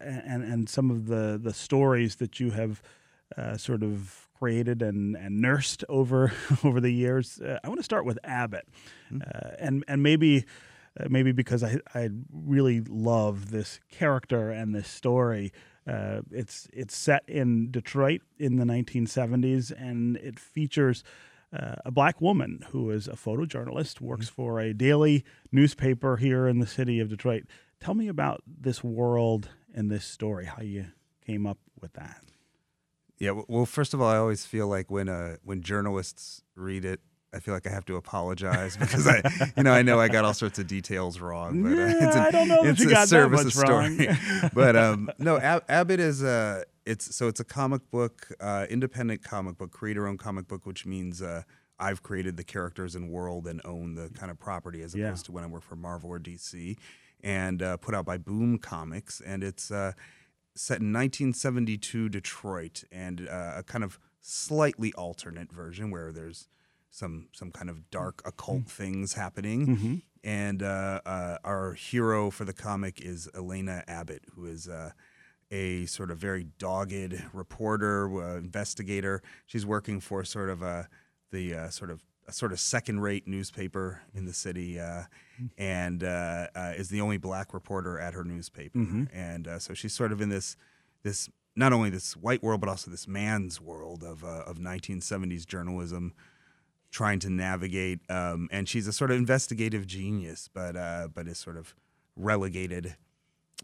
and 0.00 0.42
and 0.42 0.68
some 0.68 0.90
of 0.90 1.06
the 1.06 1.38
the 1.40 1.54
stories 1.54 2.16
that 2.16 2.40
you 2.40 2.50
have 2.50 2.82
uh, 3.38 3.56
sort 3.56 3.82
of 3.84 4.28
created 4.36 4.82
and, 4.82 5.16
and 5.16 5.40
nursed 5.40 5.84
over 5.88 6.32
over 6.64 6.80
the 6.80 6.92
years. 6.92 7.40
Uh, 7.40 7.58
I 7.62 7.68
want 7.68 7.78
to 7.78 7.84
start 7.84 8.04
with 8.04 8.18
Abbott, 8.24 8.66
uh, 9.14 9.50
and 9.58 9.84
and 9.86 10.02
maybe 10.02 10.44
uh, 10.98 11.06
maybe 11.08 11.32
because 11.32 11.62
I 11.62 11.78
I 11.94 12.10
really 12.32 12.80
love 12.80 13.50
this 13.50 13.80
character 13.90 14.50
and 14.50 14.74
this 14.74 14.88
story. 14.88 15.52
Uh, 15.86 16.20
it's 16.30 16.68
it's 16.72 16.96
set 16.96 17.22
in 17.28 17.70
Detroit 17.70 18.22
in 18.38 18.56
the 18.56 18.64
1970s, 18.64 19.72
and 19.76 20.16
it 20.18 20.38
features 20.38 21.02
uh, 21.52 21.76
a 21.84 21.90
black 21.90 22.20
woman 22.20 22.64
who 22.70 22.90
is 22.90 23.08
a 23.08 23.12
photojournalist, 23.12 24.00
works 24.00 24.28
for 24.28 24.60
a 24.60 24.72
daily 24.72 25.24
newspaper 25.50 26.16
here 26.16 26.46
in 26.46 26.58
the 26.58 26.66
city 26.66 27.00
of 27.00 27.08
Detroit. 27.08 27.44
Tell 27.80 27.94
me 27.94 28.08
about 28.08 28.42
this 28.46 28.84
world 28.84 29.48
and 29.74 29.90
this 29.90 30.04
story. 30.04 30.44
How 30.44 30.62
you 30.62 30.86
came 31.24 31.46
up 31.46 31.58
with 31.80 31.94
that? 31.94 32.22
Yeah. 33.18 33.42
Well, 33.48 33.66
first 33.66 33.94
of 33.94 34.00
all, 34.00 34.08
I 34.08 34.16
always 34.16 34.46
feel 34.46 34.66
like 34.68 34.90
when 34.90 35.08
uh 35.08 35.36
when 35.42 35.62
journalists 35.62 36.42
read 36.54 36.84
it, 36.84 37.00
I 37.32 37.38
feel 37.40 37.54
like 37.54 37.66
I 37.66 37.70
have 37.70 37.84
to 37.86 37.96
apologize 37.96 38.76
because 38.80 39.06
I, 39.06 39.22
you 39.56 39.62
know, 39.62 39.72
I 39.72 39.82
know 39.82 40.00
I 40.00 40.08
got 40.08 40.24
all 40.24 40.34
sorts 40.34 40.58
of 40.58 40.66
details 40.66 41.20
wrong. 41.20 41.62
But 41.62 41.72
uh, 41.72 41.76
Yeah, 41.76 42.06
it's 42.06 42.16
a, 42.16 42.20
I 42.20 42.30
don't 42.30 42.48
know 42.48 42.64
that 42.64 42.78
you 42.78 42.88
a 42.88 42.90
got 42.90 43.00
that 43.02 43.08
service 43.08 43.44
much 43.44 43.54
story. 43.54 44.06
wrong. 44.06 44.50
but 44.54 44.76
um, 44.76 45.10
no, 45.18 45.38
Ab- 45.38 45.64
Abbott 45.68 46.00
is 46.00 46.22
a 46.22 46.64
it's 46.86 47.14
so 47.14 47.28
it's 47.28 47.40
a 47.40 47.44
comic 47.44 47.88
book, 47.90 48.28
uh, 48.40 48.66
independent 48.68 49.22
comic 49.22 49.58
book, 49.58 49.70
creator-owned 49.70 50.18
comic 50.18 50.48
book, 50.48 50.66
which 50.66 50.86
means 50.86 51.22
uh, 51.22 51.42
I've 51.78 52.02
created 52.02 52.36
the 52.36 52.44
characters 52.44 52.94
and 52.94 53.10
world 53.10 53.46
and 53.46 53.60
own 53.64 53.94
the 53.94 54.08
kind 54.10 54.30
of 54.30 54.38
property 54.38 54.82
as 54.82 54.94
Yeah. 54.94 55.06
opposed 55.06 55.26
to 55.26 55.32
when 55.32 55.44
I 55.44 55.46
work 55.46 55.62
for 55.62 55.76
Marvel 55.76 56.10
or 56.10 56.18
DC, 56.18 56.76
and 57.22 57.62
uh, 57.62 57.76
put 57.76 57.94
out 57.94 58.04
by 58.06 58.18
Boom 58.18 58.58
Comics, 58.58 59.20
and 59.20 59.44
it's. 59.44 59.70
Uh, 59.70 59.92
set 60.56 60.80
in 60.80 60.92
1972 60.92 62.08
Detroit, 62.08 62.82
and 62.90 63.26
uh, 63.30 63.52
a 63.58 63.62
kind 63.62 63.84
of 63.84 64.00
slightly 64.20 64.92
alternate 64.94 65.50
version 65.52 65.90
where 65.92 66.10
there's 66.12 66.48
some 66.90 67.28
some 67.32 67.50
kind 67.50 67.70
of 67.70 67.90
dark 67.90 68.22
occult 68.24 68.66
things 68.66 69.14
happening. 69.14 70.02
And 70.22 70.62
uh, 70.62 71.00
uh, 71.06 71.38
our 71.44 71.72
hero 71.72 72.30
for 72.30 72.44
the 72.44 72.52
comic 72.52 73.00
is 73.00 73.28
Elena 73.34 73.84
Abbott, 73.88 74.24
who 74.34 74.44
is 74.46 74.68
uh, 74.68 74.90
a 75.50 75.86
sort 75.86 76.10
of 76.10 76.18
very 76.18 76.48
dogged 76.58 77.22
reporter, 77.32 78.06
uh, 78.22 78.36
investigator. 78.36 79.22
She's 79.46 79.64
working 79.64 79.98
for 80.00 80.22
sort 80.24 80.50
of 80.50 80.62
a 80.62 80.88
the 81.32 81.54
uh, 81.54 81.68
sort 81.70 81.90
of 81.90 82.04
a 82.28 82.32
sort 82.32 82.52
of 82.52 82.60
second-rate 82.60 83.26
newspaper 83.26 84.02
in 84.14 84.24
the 84.26 84.32
city, 84.32 84.78
uh, 84.78 85.04
and 85.58 86.04
uh, 86.04 86.46
uh, 86.54 86.72
is 86.76 86.88
the 86.88 87.00
only 87.00 87.16
black 87.16 87.52
reporter 87.54 87.98
at 87.98 88.14
her 88.14 88.22
newspaper. 88.24 88.78
And 89.12 89.48
uh, 89.48 89.58
so 89.58 89.74
she's 89.74 89.94
sort 89.94 90.12
of 90.12 90.20
in 90.20 90.28
this 90.28 90.56
this 91.02 91.28
not 91.56 91.72
only 91.72 91.90
this 91.90 92.16
white 92.16 92.42
world, 92.42 92.60
but 92.60 92.68
also 92.68 92.90
this 92.90 93.08
man's 93.08 93.60
world 93.60 94.02
of 94.04 94.22
uh, 94.22 94.44
of 94.46 94.58
1970s 94.58 95.46
journalism, 95.46 96.12
trying 96.90 97.18
to 97.20 97.30
navigate. 97.30 98.00
Um, 98.10 98.48
and 98.50 98.68
she's 98.68 98.86
a 98.86 98.92
sort 98.92 99.10
of 99.10 99.16
investigative 99.16 99.86
genius, 99.86 100.48
but 100.52 100.76
uh, 100.76 101.08
but 101.12 101.28
is 101.28 101.38
sort 101.38 101.56
of 101.56 101.74
relegated 102.16 102.96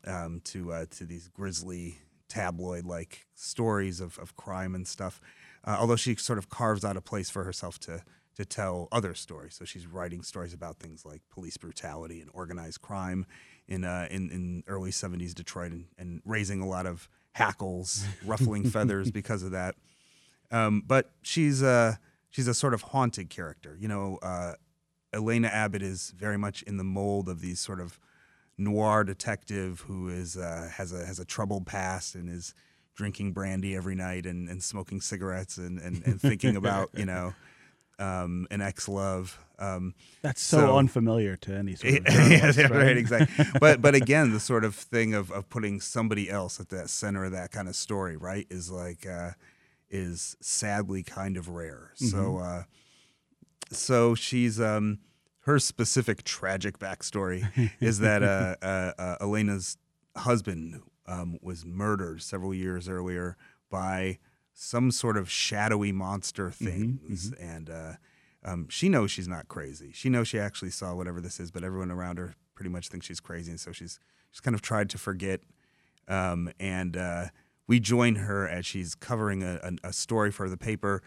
um, 0.06 0.40
to 0.44 0.72
uh, 0.72 0.86
to 0.90 1.04
these 1.04 1.28
grisly 1.28 1.98
tabloid 2.28 2.84
like 2.84 3.26
stories 3.34 4.00
of, 4.00 4.18
of 4.18 4.36
crime 4.36 4.74
and 4.74 4.86
stuff. 4.86 5.20
Uh, 5.64 5.76
although 5.78 5.96
she 5.96 6.14
sort 6.14 6.38
of 6.38 6.48
carves 6.48 6.84
out 6.84 6.96
a 6.96 7.00
place 7.00 7.30
for 7.30 7.44
herself 7.44 7.78
to 7.80 8.02
to 8.36 8.44
tell 8.44 8.88
other 8.92 9.14
stories. 9.14 9.54
So 9.54 9.64
she's 9.64 9.86
writing 9.86 10.22
stories 10.22 10.52
about 10.52 10.78
things 10.78 11.04
like 11.04 11.22
police 11.30 11.56
brutality 11.56 12.20
and 12.20 12.30
organized 12.32 12.82
crime 12.82 13.26
in 13.66 13.84
uh, 13.84 14.06
in, 14.10 14.30
in 14.30 14.62
early 14.66 14.90
'70s 14.90 15.34
Detroit, 15.34 15.72
and, 15.72 15.86
and 15.98 16.22
raising 16.24 16.60
a 16.60 16.66
lot 16.66 16.86
of 16.86 17.08
hackles, 17.32 18.04
ruffling 18.24 18.64
feathers 18.70 19.10
because 19.10 19.42
of 19.42 19.50
that. 19.52 19.74
Um, 20.50 20.82
but 20.86 21.10
she's 21.22 21.62
a 21.62 21.98
she's 22.30 22.48
a 22.48 22.54
sort 22.54 22.74
of 22.74 22.82
haunted 22.82 23.30
character. 23.30 23.76
You 23.78 23.88
know, 23.88 24.18
uh, 24.22 24.52
Elena 25.12 25.48
Abbott 25.48 25.82
is 25.82 26.12
very 26.16 26.36
much 26.36 26.62
in 26.62 26.76
the 26.76 26.84
mold 26.84 27.28
of 27.28 27.40
these 27.40 27.60
sort 27.60 27.80
of 27.80 27.98
noir 28.58 29.04
detective 29.04 29.80
who 29.86 30.08
is 30.08 30.36
uh, 30.36 30.70
has 30.74 30.92
a 30.92 31.04
has 31.04 31.18
a 31.18 31.24
troubled 31.24 31.66
past 31.66 32.14
and 32.14 32.28
is 32.28 32.54
drinking 32.94 33.32
brandy 33.32 33.76
every 33.76 33.94
night 33.94 34.24
and, 34.24 34.48
and 34.48 34.62
smoking 34.62 35.00
cigarettes 35.02 35.58
and, 35.58 35.78
and, 35.78 36.02
and 36.06 36.20
thinking 36.20 36.56
about 36.56 36.88
you 36.94 37.04
know 37.04 37.34
um, 37.98 38.46
an 38.50 38.60
ex 38.60 38.88
love. 38.88 39.38
Um, 39.58 39.94
That's 40.20 40.42
so, 40.42 40.58
So- 40.58 40.76
unfamiliar 40.78 41.36
to 41.36 41.54
any 41.54 41.76
sort 41.76 41.94
of 41.94 42.04
yeah, 42.08 42.10
journalist, 42.12 42.58
yeah, 42.58 42.66
right, 42.68 42.96
exactly. 42.96 43.44
But 43.60 43.80
but 43.80 43.94
again, 44.02 44.32
the 44.32 44.40
sort 44.40 44.64
of 44.64 44.74
thing 44.74 45.14
of, 45.14 45.30
of 45.30 45.48
putting 45.48 45.80
somebody 45.80 46.30
else 46.30 46.60
at 46.60 46.68
the 46.68 46.88
center 46.88 47.24
of 47.24 47.32
that 47.32 47.52
kind 47.52 47.68
of 47.68 47.76
story, 47.76 48.16
right, 48.16 48.46
is 48.50 48.70
like 48.70 49.06
uh, 49.06 49.30
is 49.90 50.36
sadly 50.40 51.02
kind 51.02 51.36
of 51.36 51.48
rare. 51.48 51.92
So 51.96 52.38
uh, 52.38 52.62
so 53.70 54.14
she's 54.14 54.60
um 54.60 54.98
her 55.40 55.58
specific 55.58 56.24
tragic 56.24 56.78
backstory 56.78 57.70
is 57.80 58.00
that 58.00 58.22
uh, 58.22 58.56
uh, 58.62 58.92
uh, 58.98 59.16
Elena's 59.20 59.76
husband 60.16 60.82
um, 61.06 61.38
was 61.40 61.64
murdered 61.64 62.20
several 62.22 62.52
years 62.52 62.88
earlier 62.88 63.36
by 63.70 64.18
some 64.52 64.90
sort 64.90 65.16
of 65.16 65.30
shadowy 65.30 65.92
monster 65.92 66.50
things, 66.50 67.32
and 67.38 67.70
uh, 67.70 67.92
um, 68.44 68.66
she 68.68 68.88
knows 68.88 69.10
she's 69.10 69.28
not 69.28 69.46
crazy. 69.48 69.90
She 69.92 70.08
knows 70.08 70.26
she 70.28 70.38
actually 70.38 70.70
saw 70.70 70.94
whatever 70.94 71.20
this 71.20 71.38
is, 71.38 71.50
but 71.50 71.62
everyone 71.62 71.90
around 71.90 72.18
her 72.18 72.34
pretty 72.54 72.70
much 72.70 72.88
thinks 72.88 73.06
she's 73.06 73.20
crazy, 73.20 73.50
and 73.50 73.60
so 73.60 73.70
she's 73.70 74.00
she's 74.32 74.40
kind 74.40 74.54
of 74.54 74.62
tried 74.62 74.90
to 74.90 74.98
forget. 74.98 75.40
Um, 76.08 76.50
and 76.58 76.96
uh, 76.96 77.26
we 77.66 77.80
join 77.80 78.16
her 78.16 78.48
as 78.48 78.64
she's 78.64 78.94
covering 78.94 79.42
a, 79.42 79.58
a, 79.62 79.88
a 79.88 79.92
story 79.92 80.30
for 80.30 80.48
the 80.48 80.56
paper, 80.56 81.02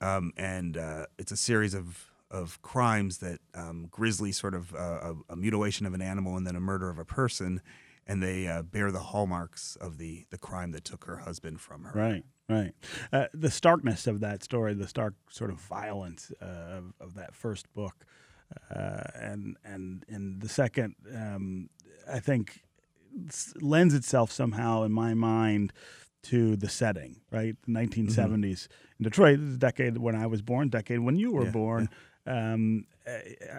um, 0.00 0.32
and 0.36 0.76
uh, 0.76 1.06
it's 1.18 1.32
a 1.32 1.36
series 1.36 1.74
of 1.74 2.06
of 2.30 2.62
crimes 2.62 3.18
that 3.18 3.40
um, 3.54 3.88
grisly 3.90 4.30
sort 4.30 4.54
of 4.54 4.72
uh, 4.74 4.78
a, 4.78 5.14
a 5.30 5.36
mutilation 5.36 5.84
of 5.84 5.94
an 5.94 6.02
animal 6.02 6.36
and 6.36 6.46
then 6.46 6.54
a 6.54 6.60
murder 6.60 6.88
of 6.88 6.98
a 6.98 7.04
person, 7.04 7.60
and 8.06 8.22
they 8.22 8.46
uh, 8.46 8.62
bear 8.62 8.92
the 8.92 9.00
hallmarks 9.00 9.76
of 9.80 9.98
the 9.98 10.26
the 10.30 10.38
crime 10.38 10.72
that 10.72 10.84
took 10.84 11.04
her 11.04 11.18
husband 11.18 11.60
from 11.60 11.84
her. 11.84 11.92
Right, 11.98 12.24
right. 12.48 12.72
Uh, 13.12 13.26
the 13.34 13.50
starkness 13.50 14.06
of 14.06 14.20
that 14.20 14.44
story, 14.44 14.74
the 14.74 14.88
stark 14.88 15.14
sort 15.28 15.50
of 15.50 15.56
violence 15.56 16.32
uh, 16.40 16.44
of, 16.78 16.94
of 17.00 17.14
that 17.14 17.34
first 17.34 17.72
book, 17.74 18.06
uh, 18.74 19.02
and 19.14 19.56
and 19.64 20.04
in 20.08 20.38
the 20.38 20.48
second, 20.48 20.94
um, 21.14 21.68
I 22.10 22.20
think 22.20 22.62
lends 23.60 23.94
itself 23.94 24.30
somehow 24.32 24.82
in 24.82 24.92
my 24.92 25.14
mind 25.14 25.72
to 26.22 26.56
the 26.56 26.68
setting. 26.68 27.20
Right, 27.30 27.56
the 27.66 27.72
1970s 27.72 28.68
in 28.98 29.04
Detroit, 29.04 29.38
the 29.40 29.56
decade 29.56 29.98
when 29.98 30.14
I 30.14 30.26
was 30.26 30.42
born, 30.42 30.68
decade 30.68 31.00
when 31.00 31.16
you 31.16 31.32
were 31.32 31.44
Yeah, 31.44 31.50
born. 31.50 31.88
Um, 32.26 32.84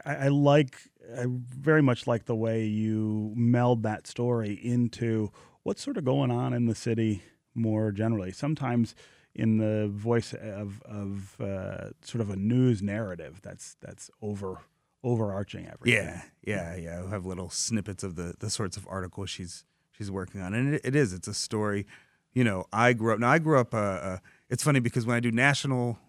I, 0.05 0.25
I 0.25 0.27
like, 0.27 0.77
I 1.17 1.25
very 1.27 1.81
much 1.81 2.05
like 2.07 2.25
the 2.25 2.35
way 2.35 2.65
you 2.65 3.33
meld 3.35 3.83
that 3.83 4.07
story 4.07 4.53
into 4.53 5.31
what's 5.63 5.81
sort 5.81 5.97
of 5.97 6.05
going 6.05 6.31
on 6.31 6.53
in 6.53 6.67
the 6.67 6.75
city 6.75 7.23
more 7.55 7.91
generally. 7.91 8.31
Sometimes 8.31 8.95
in 9.33 9.57
the 9.57 9.87
voice 9.87 10.33
of 10.33 10.81
of 10.83 11.39
uh, 11.41 11.89
sort 12.01 12.21
of 12.21 12.29
a 12.29 12.35
news 12.35 12.81
narrative 12.81 13.39
that's 13.41 13.75
that's 13.81 14.11
over 14.21 14.59
overarching 15.03 15.67
everything. 15.67 16.03
Yeah, 16.03 16.21
yeah, 16.43 16.75
yeah. 16.75 16.99
We'll 17.01 17.09
have 17.09 17.25
little 17.25 17.49
snippets 17.49 18.03
of 18.03 18.15
the 18.15 18.35
the 18.39 18.49
sorts 18.49 18.77
of 18.77 18.87
articles 18.89 19.29
she's 19.29 19.65
she's 19.91 20.11
working 20.11 20.41
on, 20.41 20.53
and 20.53 20.75
it, 20.75 20.81
it 20.83 20.95
is. 20.95 21.13
It's 21.13 21.27
a 21.27 21.33
story. 21.33 21.85
You 22.33 22.43
know, 22.43 22.65
I 22.71 22.93
grew 22.93 23.13
up. 23.13 23.19
Now 23.19 23.29
I 23.29 23.39
grew 23.39 23.59
up. 23.59 23.73
Uh, 23.73 23.77
uh, 23.77 24.17
it's 24.49 24.63
funny 24.63 24.79
because 24.79 25.05
when 25.05 25.15
I 25.15 25.19
do 25.19 25.31
national 25.31 25.99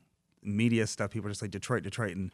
media 0.42 0.86
stuff, 0.86 1.10
people 1.10 1.28
are 1.28 1.30
just 1.30 1.42
like 1.42 1.50
Detroit, 1.50 1.82
Detroit, 1.82 2.16
and 2.16 2.30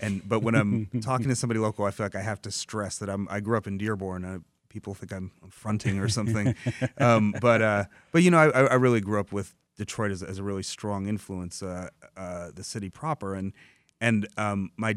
and 0.00 0.26
but 0.28 0.40
when 0.40 0.54
I'm 0.54 0.86
talking 1.02 1.28
to 1.28 1.36
somebody 1.36 1.60
local, 1.60 1.84
I 1.84 1.90
feel 1.90 2.06
like 2.06 2.16
I 2.16 2.22
have 2.22 2.42
to 2.42 2.50
stress 2.50 2.98
that 2.98 3.08
I'm. 3.08 3.28
I 3.30 3.40
grew 3.40 3.56
up 3.56 3.66
in 3.66 3.78
Dearborn. 3.78 4.24
Uh, 4.24 4.38
people 4.68 4.94
think 4.94 5.12
I'm 5.12 5.30
fronting 5.50 5.98
or 5.98 6.08
something, 6.08 6.54
um, 6.98 7.34
but 7.40 7.62
uh, 7.62 7.84
but 8.12 8.22
you 8.22 8.30
know, 8.30 8.38
I, 8.38 8.64
I 8.64 8.74
really 8.74 9.00
grew 9.00 9.20
up 9.20 9.32
with 9.32 9.54
Detroit 9.76 10.10
as, 10.10 10.22
as 10.22 10.38
a 10.38 10.42
really 10.42 10.62
strong 10.62 11.06
influence, 11.06 11.62
uh, 11.62 11.88
uh, 12.16 12.50
the 12.54 12.64
city 12.64 12.90
proper, 12.90 13.34
and 13.34 13.52
and 14.00 14.28
um, 14.36 14.70
my 14.76 14.96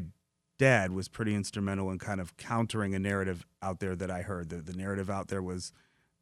dad 0.62 0.91
was 0.91 1.08
pretty 1.08 1.34
instrumental 1.34 1.89
in 1.91 1.98
kind 1.98 2.22
of 2.22 2.38
countering 2.38 2.94
a 2.94 3.00
narrative 3.00 3.46
out 3.63 3.80
there 3.80 3.96
that 3.96 4.12
I 4.12 4.22
heard. 4.22 4.50
The, 4.50 4.58
the 4.58 4.74
narrative 4.74 5.10
out 5.10 5.27
there 5.27 5.41
was, 5.41 5.74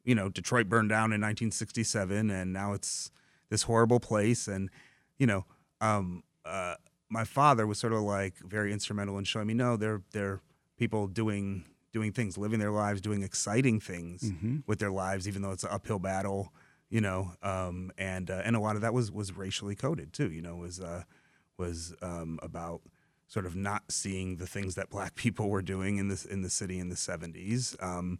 you 0.02 0.14
know, 0.14 0.30
Detroit 0.30 0.66
burned 0.66 0.88
down 0.88 1.12
in 1.12 1.20
1967, 1.20 2.30
and 2.30 2.52
now 2.52 2.72
it's 2.72 3.10
this 3.50 3.64
horrible 3.64 4.00
place. 4.00 4.48
And 4.48 4.70
you 5.18 5.26
know, 5.26 5.44
um, 5.82 6.22
uh, 6.46 6.76
my 7.10 7.24
father 7.24 7.66
was 7.66 7.78
sort 7.78 7.92
of 7.92 8.00
like 8.00 8.34
very 8.38 8.72
instrumental 8.72 9.18
in 9.18 9.24
showing 9.24 9.46
me, 9.46 9.54
no, 9.54 9.76
they're 9.76 10.00
they're 10.12 10.40
people 10.78 11.06
doing 11.06 11.64
doing 11.92 12.12
things, 12.12 12.38
living 12.38 12.60
their 12.60 12.70
lives, 12.70 13.00
doing 13.00 13.22
exciting 13.22 13.78
things 13.80 14.22
Mm-hmm. 14.30 14.58
with 14.66 14.78
their 14.78 14.90
lives, 14.92 15.28
even 15.28 15.42
though 15.42 15.50
it's 15.52 15.64
an 15.64 15.70
uphill 15.72 15.98
battle. 15.98 16.52
You 16.88 17.02
know, 17.02 17.32
um, 17.42 17.92
and 17.98 18.30
uh, 18.30 18.40
and 18.44 18.56
a 18.56 18.60
lot 18.60 18.74
of 18.76 18.82
that 18.82 18.94
was 18.94 19.12
was 19.12 19.36
racially 19.36 19.76
coded 19.76 20.12
too. 20.14 20.30
You 20.30 20.40
know, 20.42 20.56
was 20.56 20.80
uh, 20.80 21.02
was 21.58 21.94
um, 22.00 22.38
about 22.42 22.80
sort 23.30 23.46
of 23.46 23.54
not 23.56 23.84
seeing 23.90 24.36
the 24.36 24.46
things 24.46 24.74
that 24.74 24.90
black 24.90 25.14
people 25.24 25.48
were 25.48 25.62
doing 25.62 25.96
in 25.96 26.08
this 26.08 26.26
in 26.26 26.42
the 26.42 26.50
city 26.50 26.78
in 26.78 26.90
the 26.90 26.96
70s 26.96 27.82
um, 27.82 28.18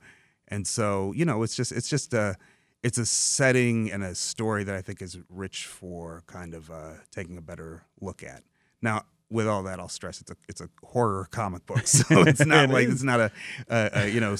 and 0.48 0.66
so 0.66 1.12
you 1.14 1.24
know 1.26 1.42
it's 1.42 1.54
just 1.56 1.72
it's 1.72 1.88
just 1.90 2.14
a 2.14 2.36
it's 2.82 2.96
a 2.96 3.04
setting 3.04 3.92
and 3.92 4.02
a 4.02 4.14
story 4.14 4.64
that 4.64 4.74
i 4.74 4.80
think 4.80 5.02
is 5.02 5.18
rich 5.28 5.66
for 5.66 6.22
kind 6.26 6.54
of 6.54 6.70
uh, 6.70 6.92
taking 7.10 7.36
a 7.36 7.42
better 7.42 7.82
look 8.00 8.22
at. 8.22 8.42
Now 8.80 9.04
with 9.28 9.46
all 9.46 9.62
that 9.64 9.78
i'll 9.78 9.88
stress 9.88 10.20
it's 10.22 10.30
a 10.30 10.36
it's 10.48 10.60
a 10.62 10.68
horror 10.82 11.28
comic 11.30 11.66
book. 11.66 11.82
So 11.86 12.04
it's 12.30 12.46
not 12.46 12.70
It 12.70 12.72
like 12.72 12.86
is. 12.88 12.94
it's 12.94 13.02
not 13.02 13.20
a, 13.20 13.30
a, 13.68 13.90
a 13.94 14.08
you 14.08 14.20
know 14.20 14.34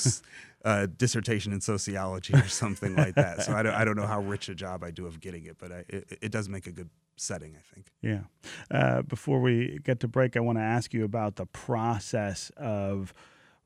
a 0.65 0.87
dissertation 0.87 1.53
in 1.53 1.61
sociology 1.61 2.35
or 2.35 2.49
something 2.49 2.95
like 2.95 3.15
that. 3.15 3.43
So 3.43 3.55
I 3.55 3.62
don't, 3.62 3.75
I 3.75 3.85
don't 3.85 3.97
know 3.97 4.07
how 4.07 4.21
rich 4.21 4.49
a 4.50 4.55
job 4.55 4.83
i 4.85 4.91
do 4.91 5.07
of 5.07 5.21
getting 5.21 5.45
it 5.47 5.57
but 5.59 5.73
I, 5.73 5.85
it, 5.89 6.19
it 6.23 6.33
does 6.33 6.49
make 6.49 6.67
a 6.67 6.73
good 6.73 6.91
setting 7.21 7.55
i 7.57 7.75
think 7.75 7.87
Yeah. 8.03 8.21
Uh, 8.71 9.03
before 9.03 9.41
we 9.41 9.79
get 9.85 10.00
to 10.00 10.09
break, 10.09 10.37
I 10.37 10.41
want 10.41 10.59
to 10.59 10.62
ask 10.62 10.95
you 10.95 11.05
about 11.05 11.37
the 11.37 11.47
process 11.47 12.50
of 12.57 13.12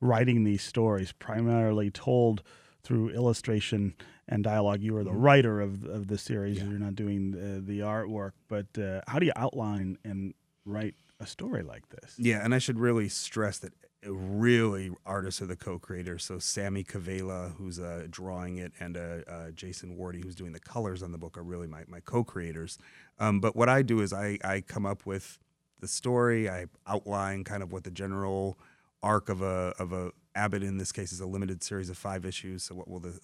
writing 0.01 0.43
these 0.43 0.61
stories, 0.61 1.11
primarily 1.13 1.89
told 1.89 2.43
through 2.83 3.09
illustration 3.09 3.93
and 4.27 4.43
dialogue. 4.43 4.81
You 4.81 4.95
are 4.97 5.03
the 5.03 5.13
writer 5.13 5.61
of, 5.61 5.85
of 5.85 6.07
the 6.07 6.17
series, 6.17 6.57
Yeah. 6.57 6.65
you're 6.65 6.79
not 6.79 6.95
doing 6.95 7.31
the, 7.31 7.61
the 7.61 7.79
artwork, 7.79 8.31
but 8.47 8.67
uh, 8.77 9.01
how 9.07 9.19
do 9.19 9.25
you 9.25 9.31
outline 9.35 9.97
and 10.03 10.33
write 10.65 10.95
a 11.19 11.25
story 11.25 11.63
like 11.63 11.87
this? 11.89 12.15
Yeah, 12.17 12.43
and 12.43 12.53
I 12.53 12.59
should 12.59 12.79
really 12.79 13.07
stress 13.09 13.57
that 13.59 13.73
really 14.07 14.91
artists 15.05 15.41
are 15.41 15.45
the 15.45 15.55
co-creators. 15.55 16.23
So 16.23 16.39
Sami 16.39 16.83
Kivelä, 16.83 17.55
who's 17.55 17.79
uh, 17.79 18.07
drawing 18.09 18.57
it, 18.57 18.71
and 18.79 18.97
uh, 18.97 18.99
uh, 19.27 19.51
Jason 19.51 19.97
Wordie, 19.97 20.23
who's 20.23 20.35
doing 20.35 20.51
the 20.53 20.59
colors 20.59 21.01
on 21.03 21.11
the 21.11 21.17
book, 21.17 21.37
are 21.37 21.43
really 21.43 21.67
my, 21.67 21.83
my 21.87 21.99
co-creators. 21.99 22.77
Um, 23.19 23.39
but 23.39 23.55
what 23.55 23.69
I 23.69 23.81
do 23.81 24.01
is 24.01 24.13
I, 24.13 24.37
I 24.43 24.61
come 24.61 24.85
up 24.85 25.05
with 25.05 25.39
the 25.79 25.87
story. 25.87 26.49
I 26.49 26.65
outline 26.87 27.43
kind 27.43 27.63
of 27.63 27.71
what 27.71 27.83
the 27.83 27.91
general 27.91 28.57
arc 29.03 29.29
of 29.29 29.41
a 29.41 29.73
of 29.79 29.91
a 29.93 30.11
Abbott 30.35 30.63
in 30.63 30.77
this 30.77 30.91
case 30.91 31.11
is 31.13 31.21
a 31.21 31.25
limited 31.25 31.63
series 31.63 31.89
of 31.89 31.97
five 31.97 32.25
issues. 32.25 32.63
So 32.63 32.75
what 32.75 32.87
will 32.89 32.99
the 32.99 33.19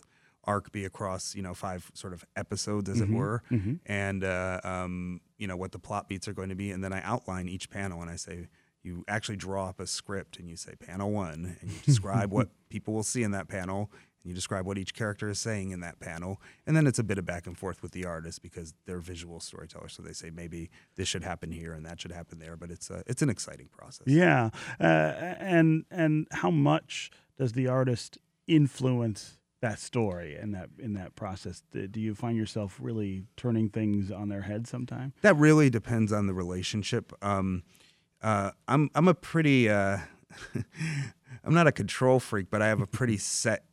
arc 0.45 0.71
be 0.71 0.85
across 0.85 1.35
you 1.35 1.41
know 1.41 1.53
five 1.53 1.91
sort 1.93 2.13
of 2.13 2.25
episodes 2.35 2.89
as 2.89 2.99
it 2.99 3.09
were 3.09 3.43
Mhm. 3.51 3.79
and 3.85 4.23
uh, 4.23 4.59
um, 4.63 5.21
you 5.37 5.45
know 5.47 5.55
what 5.55 5.71
the 5.71 5.77
plot 5.79 6.07
beats 6.09 6.27
are 6.27 6.33
going 6.33 6.49
to 6.49 6.55
be, 6.55 6.71
and 6.71 6.83
then 6.83 6.91
I 6.93 7.01
outline 7.03 7.47
each 7.47 7.69
panel 7.69 8.01
and 8.01 8.09
I 8.09 8.15
say 8.15 8.47
you 8.83 9.03
actually 9.07 9.37
draw 9.37 9.67
up 9.67 9.79
a 9.79 9.87
script 9.87 10.37
and 10.37 10.49
you 10.49 10.55
say 10.55 10.73
panel 10.75 11.11
one 11.11 11.57
and 11.61 11.71
you 11.71 11.77
describe 11.85 12.31
what 12.31 12.49
people 12.69 12.93
will 12.93 13.03
see 13.03 13.23
in 13.23 13.31
that 13.31 13.47
panel, 13.47 13.91
and 14.23 14.29
you 14.29 14.35
describe 14.35 14.65
what 14.65 14.77
each 14.77 14.93
character 14.93 15.29
is 15.29 15.39
saying 15.39 15.71
in 15.71 15.79
that 15.81 15.99
panel, 15.99 16.41
and 16.65 16.75
then 16.75 16.87
it's 16.87 16.99
a 16.99 17.03
bit 17.03 17.17
of 17.17 17.25
back 17.25 17.47
and 17.47 17.57
forth 17.57 17.81
with 17.81 17.91
the 17.91 18.05
artist 18.05 18.41
because 18.41 18.73
they're 18.85 18.99
visual 18.99 19.39
storytellers, 19.39 19.93
so 19.93 20.03
they 20.03 20.13
say 20.13 20.29
maybe 20.29 20.69
this 20.95 21.07
should 21.07 21.23
happen 21.23 21.51
here 21.51 21.73
and 21.73 21.85
that 21.85 21.99
should 21.99 22.11
happen 22.11 22.39
there, 22.39 22.55
but 22.55 22.71
it's 22.71 22.89
a, 22.89 23.03
it's 23.07 23.21
an 23.21 23.29
exciting 23.29 23.67
process. 23.71 24.07
Yeah, 24.07 24.49
uh, 24.79 24.83
and 24.83 25.85
and 25.91 26.27
how 26.31 26.51
much 26.51 27.11
does 27.37 27.53
the 27.53 27.67
artist 27.67 28.17
influence 28.47 29.37
that 29.61 29.79
story 29.79 30.35
and 30.35 30.53
that 30.53 30.69
in 30.79 30.93
that 30.93 31.15
process? 31.15 31.63
Do 31.71 31.99
you 31.99 32.15
find 32.15 32.37
yourself 32.37 32.77
really 32.81 33.23
turning 33.37 33.69
things 33.69 34.11
on 34.11 34.29
their 34.29 34.41
head 34.41 34.67
sometime? 34.67 35.13
That 35.21 35.37
really 35.37 35.69
depends 35.69 36.11
on 36.11 36.27
the 36.27 36.33
relationship. 36.33 37.13
Um, 37.21 37.63
uh, 38.21 38.51
I'm 38.67 38.89
I'm 38.95 39.07
a 39.07 39.13
pretty 39.13 39.69
uh, 39.69 39.97
I'm 41.43 41.53
not 41.53 41.67
a 41.67 41.71
control 41.71 42.19
freak, 42.19 42.49
but 42.49 42.61
I 42.61 42.67
have 42.67 42.81
a 42.81 42.87
pretty 42.87 43.17
set 43.17 43.65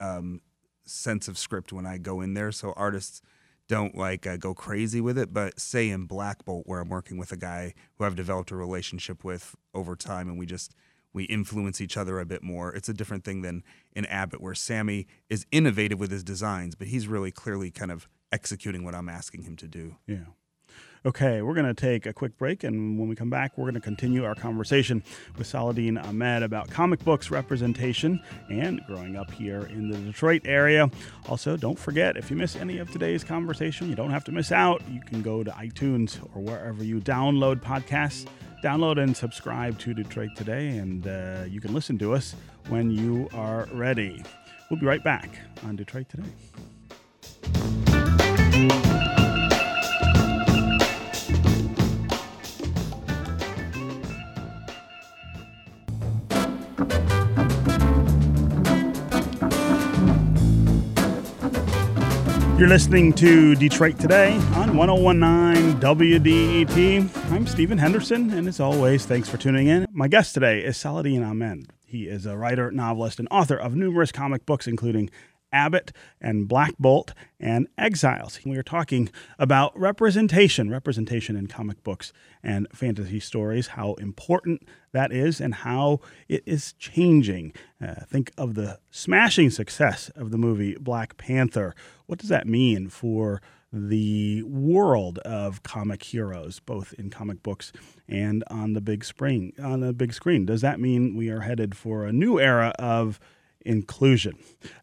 um, 0.00 0.40
sense 0.84 1.28
of 1.28 1.38
script 1.38 1.72
when 1.72 1.86
I 1.86 1.98
go 1.98 2.20
in 2.20 2.34
there. 2.34 2.52
So 2.52 2.72
artists 2.76 3.22
don't 3.68 3.96
like 3.96 4.26
uh, 4.26 4.36
go 4.36 4.54
crazy 4.54 5.00
with 5.00 5.18
it. 5.18 5.32
But 5.32 5.60
say 5.60 5.88
in 5.88 6.06
Black 6.06 6.44
Bolt, 6.44 6.64
where 6.66 6.80
I'm 6.80 6.88
working 6.88 7.18
with 7.18 7.32
a 7.32 7.36
guy 7.36 7.74
who 7.96 8.04
I've 8.04 8.16
developed 8.16 8.50
a 8.50 8.56
relationship 8.56 9.24
with 9.24 9.54
over 9.74 9.96
time, 9.96 10.28
and 10.28 10.38
we 10.38 10.46
just 10.46 10.74
we 11.12 11.24
influence 11.24 11.80
each 11.80 11.96
other 11.96 12.20
a 12.20 12.26
bit 12.26 12.42
more. 12.42 12.74
It's 12.74 12.88
a 12.88 12.94
different 12.94 13.24
thing 13.24 13.42
than 13.42 13.62
in 13.94 14.04
Abbott, 14.06 14.40
where 14.40 14.54
Sami 14.54 15.06
is 15.30 15.46
innovative 15.50 15.98
with 15.98 16.10
his 16.10 16.22
designs, 16.22 16.74
but 16.74 16.88
he's 16.88 17.08
really 17.08 17.30
clearly 17.30 17.70
kind 17.70 17.90
of 17.90 18.08
executing 18.32 18.84
what 18.84 18.94
I'm 18.94 19.08
asking 19.08 19.42
him 19.42 19.56
to 19.56 19.68
do. 19.68 19.96
Yeah. 20.06 20.26
Okay, 21.06 21.40
we're 21.40 21.54
going 21.54 21.72
to 21.72 21.72
take 21.72 22.04
a 22.04 22.12
quick 22.12 22.36
break, 22.36 22.64
and 22.64 22.98
when 22.98 23.08
we 23.08 23.14
come 23.14 23.30
back, 23.30 23.56
we're 23.56 23.66
going 23.66 23.74
to 23.74 23.80
continue 23.80 24.24
our 24.24 24.34
conversation 24.34 25.04
with 25.38 25.46
Saladin 25.46 25.98
Ahmed 25.98 26.42
about 26.42 26.68
comic 26.68 27.04
books 27.04 27.30
representation 27.30 28.20
and 28.50 28.80
growing 28.88 29.14
up 29.14 29.30
here 29.30 29.66
in 29.66 29.88
the 29.88 29.98
Detroit 29.98 30.42
area. 30.44 30.90
Also, 31.28 31.56
don't 31.56 31.78
forget 31.78 32.16
if 32.16 32.28
you 32.28 32.36
miss 32.36 32.56
any 32.56 32.78
of 32.78 32.90
today's 32.90 33.22
conversation, 33.22 33.88
you 33.88 33.94
don't 33.94 34.10
have 34.10 34.24
to 34.24 34.32
miss 34.32 34.50
out. 34.50 34.82
You 34.90 35.00
can 35.00 35.22
go 35.22 35.44
to 35.44 35.50
iTunes 35.52 36.20
or 36.34 36.42
wherever 36.42 36.82
you 36.82 36.98
download 36.98 37.62
podcasts. 37.62 38.26
Download 38.64 39.00
and 39.00 39.16
subscribe 39.16 39.78
to 39.78 39.94
Detroit 39.94 40.30
Today, 40.34 40.78
and 40.78 41.06
uh, 41.06 41.44
you 41.46 41.60
can 41.60 41.72
listen 41.72 41.98
to 41.98 42.14
us 42.14 42.34
when 42.68 42.90
you 42.90 43.28
are 43.32 43.68
ready. 43.70 44.24
We'll 44.68 44.80
be 44.80 44.86
right 44.86 45.04
back 45.04 45.38
on 45.64 45.76
Detroit 45.76 46.08
Today. 46.08 47.85
You're 62.58 62.68
listening 62.68 63.12
to 63.14 63.54
Detroit 63.54 63.98
Today 63.98 64.32
on 64.54 64.78
1019 64.78 65.78
WDET. 65.78 67.30
I'm 67.30 67.46
Stephen 67.46 67.76
Henderson, 67.76 68.30
and 68.30 68.48
as 68.48 68.60
always, 68.60 69.04
thanks 69.04 69.28
for 69.28 69.36
tuning 69.36 69.66
in. 69.66 69.86
My 69.92 70.08
guest 70.08 70.32
today 70.32 70.64
is 70.64 70.78
Saladin 70.78 71.22
Ahmed. 71.22 71.68
He 71.84 72.04
is 72.04 72.24
a 72.24 72.34
writer, 72.34 72.70
novelist, 72.70 73.18
and 73.18 73.28
author 73.30 73.58
of 73.58 73.76
numerous 73.76 74.10
comic 74.10 74.46
books, 74.46 74.66
including 74.66 75.10
Abbott 75.56 75.90
and 76.20 76.46
Black 76.46 76.74
Bolt 76.78 77.14
and 77.40 77.66
Exiles. 77.78 78.38
We 78.44 78.58
are 78.58 78.62
talking 78.62 79.08
about 79.38 79.76
representation, 79.78 80.70
representation 80.70 81.34
in 81.34 81.46
comic 81.46 81.82
books 81.82 82.12
and 82.42 82.68
fantasy 82.74 83.20
stories, 83.20 83.68
how 83.68 83.94
important 83.94 84.68
that 84.92 85.12
is 85.12 85.40
and 85.40 85.54
how 85.54 86.00
it 86.28 86.42
is 86.44 86.74
changing. 86.74 87.54
Uh, 87.82 88.04
think 88.06 88.32
of 88.36 88.54
the 88.54 88.78
smashing 88.90 89.48
success 89.48 90.10
of 90.14 90.30
the 90.30 90.38
movie 90.38 90.76
Black 90.78 91.16
Panther. 91.16 91.74
What 92.04 92.18
does 92.18 92.28
that 92.28 92.46
mean 92.46 92.88
for 92.88 93.40
the 93.72 94.42
world 94.42 95.18
of 95.20 95.62
comic 95.62 96.02
heroes, 96.02 96.60
both 96.60 96.92
in 96.98 97.08
comic 97.08 97.42
books 97.42 97.72
and 98.06 98.44
on 98.50 98.74
the 98.74 98.82
big 98.82 99.04
screen? 99.04 99.52
On 99.62 99.80
the 99.80 99.94
big 99.94 100.12
screen, 100.12 100.44
does 100.44 100.60
that 100.60 100.80
mean 100.80 101.16
we 101.16 101.30
are 101.30 101.40
headed 101.40 101.74
for 101.74 102.04
a 102.04 102.12
new 102.12 102.38
era 102.38 102.74
of 102.78 103.18
inclusion. 103.66 104.38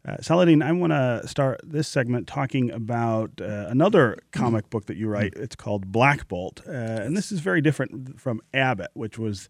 Uh, 0.07 0.17
Saladin, 0.21 0.61
I 0.61 0.71
want 0.73 0.91
to 0.91 1.27
start 1.27 1.61
this 1.63 1.87
segment 1.87 2.27
talking 2.27 2.69
about 2.69 3.31
uh, 3.41 3.65
another 3.69 4.17
comic 4.31 4.69
book 4.69 4.85
that 4.85 4.97
you 4.97 5.07
write. 5.07 5.33
It's 5.35 5.55
called 5.55 5.91
Black 5.91 6.27
Bolt, 6.27 6.61
uh, 6.67 6.71
and 6.71 7.17
this 7.17 7.31
is 7.31 7.39
very 7.39 7.61
different 7.61 8.19
from 8.19 8.41
Abbott, 8.53 8.91
which 8.93 9.17
was 9.17 9.47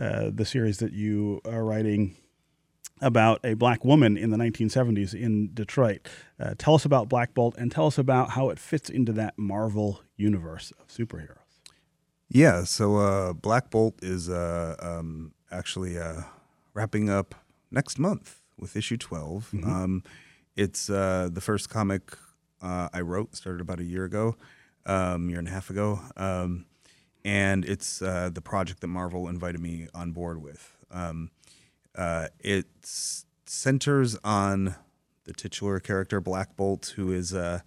uh, 0.00 0.30
the 0.32 0.44
series 0.44 0.78
that 0.78 0.92
you 0.92 1.40
are 1.44 1.64
writing 1.64 2.16
about 3.00 3.40
a 3.44 3.54
black 3.54 3.84
woman 3.84 4.16
in 4.16 4.30
the 4.30 4.36
1970s 4.36 5.14
in 5.14 5.52
Detroit. 5.52 6.08
Uh, 6.38 6.54
tell 6.56 6.74
us 6.74 6.84
about 6.84 7.08
Black 7.08 7.34
Bolt 7.34 7.56
and 7.58 7.70
tell 7.70 7.86
us 7.86 7.98
about 7.98 8.30
how 8.30 8.50
it 8.50 8.58
fits 8.58 8.88
into 8.88 9.12
that 9.12 9.34
Marvel 9.36 10.00
universe 10.16 10.72
of 10.80 10.88
superheroes. 10.88 11.38
Yeah, 12.28 12.64
so 12.64 12.96
uh, 12.96 13.32
Black 13.32 13.70
Bolt 13.70 14.02
is 14.02 14.30
um, 14.30 15.32
actually 15.50 15.96
wrapping 16.72 17.10
up 17.10 17.34
next 17.70 17.98
month 17.98 18.40
with 18.58 18.76
issue 18.76 18.96
12. 18.96 19.50
Mm-hmm. 19.52 19.70
Um, 19.70 20.02
it's 20.56 20.88
uh, 20.88 21.28
the 21.32 21.40
first 21.40 21.68
comic 21.68 22.16
uh, 22.62 22.88
I 22.92 23.00
wrote, 23.00 23.36
started 23.36 23.60
about 23.60 23.80
a 23.80 23.84
year 23.84 24.04
ago, 24.04 24.36
um, 24.86 25.28
year 25.28 25.38
and 25.38 25.48
a 25.48 25.50
half 25.50 25.70
ago. 25.70 26.00
Um, 26.16 26.66
and 27.24 27.64
it's 27.64 28.02
uh, 28.02 28.30
the 28.32 28.40
project 28.40 28.80
that 28.80 28.88
Marvel 28.88 29.28
invited 29.28 29.60
me 29.60 29.88
on 29.94 30.12
board 30.12 30.42
with. 30.42 30.76
Um, 30.90 31.30
uh, 31.96 32.28
it 32.38 32.66
centers 33.46 34.16
on 34.24 34.76
the 35.24 35.32
titular 35.32 35.80
character, 35.80 36.20
Black 36.20 36.56
Bolt, 36.56 36.94
who 36.96 37.12
is 37.12 37.32
uh, 37.32 37.60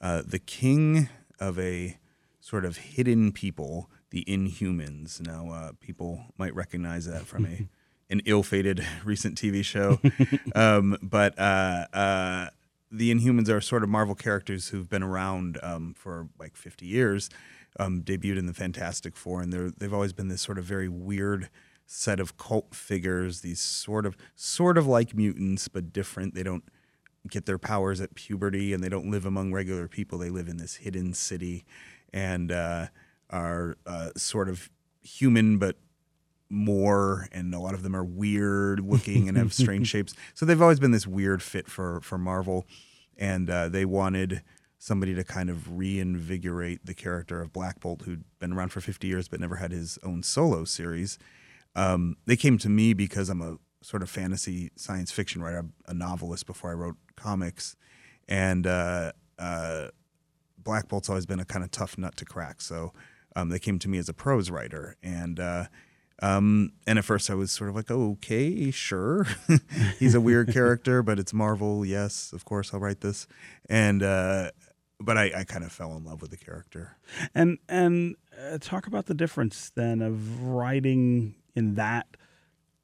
uh, 0.00 0.22
the 0.26 0.38
king 0.38 1.08
of 1.38 1.58
a 1.58 1.98
sort 2.40 2.64
of 2.64 2.78
hidden 2.78 3.32
people, 3.32 3.90
the 4.10 4.24
Inhumans. 4.26 5.20
Now, 5.20 5.72
people 5.80 6.26
might 6.38 6.54
recognize 6.54 7.06
that 7.06 7.26
from 7.26 7.46
a 7.46 7.68
an 8.10 8.20
ill-fated 8.26 8.86
recent 9.04 9.36
TV 9.36 9.64
show. 9.64 10.00
um, 10.54 10.96
but 11.02 11.38
uh, 11.38 11.86
uh, 11.92 12.48
the 12.90 13.12
Inhumans 13.12 13.48
are 13.48 13.60
sort 13.60 13.82
of 13.82 13.88
Marvel 13.88 14.14
characters 14.14 14.68
who've 14.68 14.88
been 14.88 15.02
around 15.02 15.58
um, 15.62 15.94
for 15.96 16.28
like 16.38 16.56
50 16.56 16.86
years. 16.86 17.30
Um, 17.76 18.02
debuted 18.02 18.38
in 18.38 18.46
the 18.46 18.54
Fantastic 18.54 19.16
Four, 19.16 19.42
and 19.42 19.52
they're 19.52 19.68
they've 19.68 19.92
always 19.92 20.12
been 20.12 20.28
this 20.28 20.40
sort 20.40 20.58
of 20.58 20.64
very 20.64 20.88
weird 20.88 21.48
set 21.86 22.20
of 22.20 22.36
cult 22.36 22.72
figures. 22.72 23.40
These 23.40 23.58
sort 23.58 24.06
of 24.06 24.16
sort 24.36 24.78
of 24.78 24.86
like 24.86 25.12
mutants, 25.12 25.66
but 25.66 25.92
different. 25.92 26.36
They 26.36 26.44
don't 26.44 26.62
get 27.28 27.46
their 27.46 27.58
powers 27.58 28.00
at 28.00 28.14
puberty, 28.14 28.72
and 28.72 28.82
they 28.82 28.88
don't 28.88 29.10
live 29.10 29.26
among 29.26 29.52
regular 29.52 29.88
people. 29.88 30.18
They 30.18 30.30
live 30.30 30.46
in 30.46 30.58
this 30.58 30.76
hidden 30.76 31.14
city, 31.14 31.64
and 32.12 32.52
uh, 32.52 32.86
are 33.30 33.76
uh, 33.86 34.10
sort 34.16 34.48
of 34.48 34.70
human 35.02 35.58
but 35.58 35.76
more 36.50 37.28
and 37.32 37.54
a 37.54 37.58
lot 37.58 37.74
of 37.74 37.82
them 37.82 37.96
are 37.96 38.04
weird 38.04 38.80
looking 38.80 39.28
and 39.28 39.36
have 39.36 39.52
strange 39.54 39.88
shapes. 39.88 40.14
So 40.34 40.46
they've 40.46 40.60
always 40.60 40.80
been 40.80 40.92
this 40.92 41.06
weird 41.06 41.42
fit 41.42 41.68
for 41.68 42.00
for 42.00 42.18
marvel. 42.18 42.66
And 43.16 43.48
uh, 43.48 43.68
they 43.68 43.84
wanted 43.84 44.42
somebody 44.78 45.14
to 45.14 45.24
kind 45.24 45.48
of 45.48 45.78
reinvigorate 45.78 46.84
the 46.84 46.94
character 46.94 47.40
of 47.40 47.52
black 47.52 47.80
bolt 47.80 48.02
who'd 48.02 48.24
been 48.38 48.52
around 48.52 48.70
for 48.70 48.80
50 48.80 49.06
years 49.06 49.28
but 49.28 49.40
never 49.40 49.56
had 49.56 49.72
his 49.72 49.98
own 50.02 50.22
solo 50.22 50.64
series. 50.64 51.18
Um, 51.74 52.16
they 52.26 52.36
came 52.36 52.58
to 52.58 52.68
me 52.68 52.92
because 52.92 53.28
i'm 53.28 53.40
a 53.40 53.56
sort 53.82 54.02
of 54.02 54.10
fantasy 54.10 54.70
science 54.76 55.10
fiction 55.10 55.42
writer. 55.42 55.64
A 55.86 55.94
novelist 55.94 56.46
before 56.46 56.70
i 56.70 56.74
wrote 56.74 56.96
comics. 57.16 57.76
And 58.28 58.66
uh, 58.66 59.12
uh, 59.38 59.88
black 60.58 60.88
bolt's 60.88 61.08
always 61.08 61.26
been 61.26 61.40
a 61.40 61.44
kind 61.44 61.64
of 61.64 61.70
tough 61.70 61.98
nut 61.98 62.16
to 62.16 62.24
crack. 62.24 62.60
So 62.60 62.92
um, 63.36 63.50
they 63.50 63.58
came 63.58 63.78
to 63.80 63.88
me 63.88 63.98
as 63.98 64.08
a 64.08 64.14
prose 64.14 64.50
writer. 64.50 64.96
And 65.02 65.38
uh, 65.38 65.66
um, 66.22 66.72
and 66.86 66.98
at 66.98 67.04
first 67.04 67.30
I 67.30 67.34
was 67.34 67.50
sort 67.50 67.70
of 67.70 67.76
like, 67.76 67.90
okay, 67.90 68.70
sure. 68.70 69.26
He's 69.98 70.14
a 70.14 70.20
weird 70.20 70.52
character, 70.52 71.02
but 71.02 71.18
it's 71.18 71.32
Marvel. 71.32 71.84
Yes, 71.84 72.32
of 72.32 72.44
course 72.44 72.72
I'll 72.72 72.80
write 72.80 73.00
this. 73.00 73.26
And, 73.68 74.02
uh, 74.02 74.50
but 75.00 75.18
I, 75.18 75.32
I 75.36 75.44
kind 75.44 75.64
of 75.64 75.72
fell 75.72 75.96
in 75.96 76.04
love 76.04 76.22
with 76.22 76.30
the 76.30 76.36
character. 76.36 76.96
And, 77.34 77.58
and 77.68 78.16
uh, 78.40 78.58
talk 78.60 78.86
about 78.86 79.06
the 79.06 79.14
difference 79.14 79.70
then 79.74 80.00
of 80.00 80.42
writing 80.42 81.34
in 81.54 81.74
that 81.74 82.06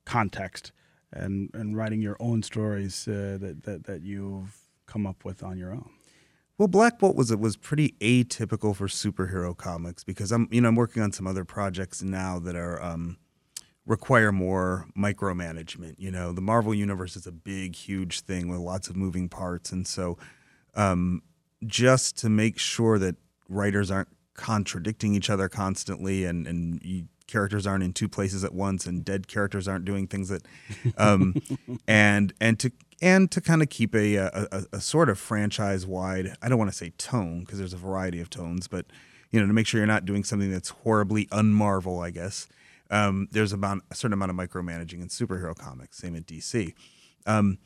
context 0.05 0.73
and, 1.13 1.51
and 1.55 1.77
writing 1.77 2.01
your 2.03 2.17
own 2.21 2.43
stories 2.43 3.07
uh, 3.07 3.39
that, 3.41 3.63
that, 3.65 3.85
that 3.85 4.03
you've 4.03 4.57
come 4.87 5.07
up 5.07 5.25
with 5.25 5.43
on 5.43 5.57
your 5.57 5.73
own. 5.73 5.91
Well, 6.61 6.69
Black 6.69 6.99
Bolt 6.99 7.17
was 7.17 7.31
it 7.31 7.41
was 7.41 7.57
pretty 7.57 7.95
atypical 8.03 8.77
for 8.77 8.87
superhero 8.87 9.57
comics 9.57 10.05
because 10.05 10.31
I'm 10.31 10.47
you 10.51 10.61
know 10.61 10.69
I'm 10.69 10.77
working 10.77 11.03
on 11.03 11.11
some 11.11 11.27
other 11.27 11.43
projects 11.43 12.03
now 12.03 12.39
that 12.39 12.55
are 12.55 12.83
um, 12.83 13.17
require 13.87 14.31
more 14.31 14.87
micromanagement. 14.95 15.95
You 15.97 16.11
know, 16.11 16.33
the 16.33 16.43
Marvel 16.43 16.75
universe 16.75 17.17
is 17.17 17.27
a 17.27 17.33
big, 17.33 17.77
huge 17.77 18.21
thing 18.21 18.49
with 18.49 18.59
lots 18.59 18.91
of 18.91 18.97
moving 18.97 19.27
parts, 19.31 19.73
and 19.73 19.87
so 19.87 20.19
um, 20.75 21.23
just 21.65 22.19
to 22.19 22.29
make 22.29 22.59
sure 22.59 22.99
that 22.99 23.17
writers 23.49 23.91
aren't 23.91 24.15
contradicting 24.35 25.15
each 25.15 25.31
other 25.31 25.49
constantly 25.49 26.27
and 26.27 26.47
and 26.47 26.83
you, 26.83 27.05
characters 27.31 27.67
aren't 27.67 27.85
in 27.85 27.93
two 27.93 28.09
places 28.09 28.45
at 28.45 28.53
once 28.53 28.87
and 28.87 29.05
dead 29.05 29.29
characters 29.29 29.69
aren't 29.69 29.85
doing 29.85 30.07
things 30.07 30.29
that 30.29 30.43
um, 30.99 31.35
and 31.89 32.33
and 32.41 32.59
to 32.59 32.73
and 33.03 33.31
to 33.31 33.41
kind 33.41 33.63
of 33.63 33.71
keep 33.71 33.95
a, 33.95 34.17
a, 34.17 34.31
a, 34.53 34.65
a 34.75 34.81
sort 34.81 35.09
of 35.09 35.19
franchise 35.19 35.87
wide, 35.87 36.35
I 36.43 36.49
don't 36.49 36.59
want 36.59 36.71
to 36.71 36.77
say 36.77 36.91
tone 36.99 37.41
because 37.41 37.59
there's 37.59 37.73
a 37.73 37.79
variety 37.79 38.21
of 38.21 38.29
tones, 38.29 38.69
but 38.69 38.87
you 39.31 39.41
know, 39.41 39.47
to 39.47 39.53
make 39.53 39.67
sure 39.67 39.79
you're 39.79 39.87
not 39.87 40.05
doing 40.05 40.25
something 40.25 40.51
that's 40.51 40.71
horribly 40.71 41.27
unmarvel, 41.27 42.05
I 42.05 42.11
guess. 42.11 42.49
Um, 42.91 43.29
there's 43.31 43.53
about 43.53 43.79
a 43.91 43.95
certain 43.95 44.13
amount 44.13 44.31
of 44.33 44.37
micromanaging 44.37 45.01
in 45.01 45.09
superhero 45.09 45.57
comics, 45.57 45.99
same 45.99 46.17
at 46.17 46.27
DC. 46.27 46.75
Um, 47.27 47.59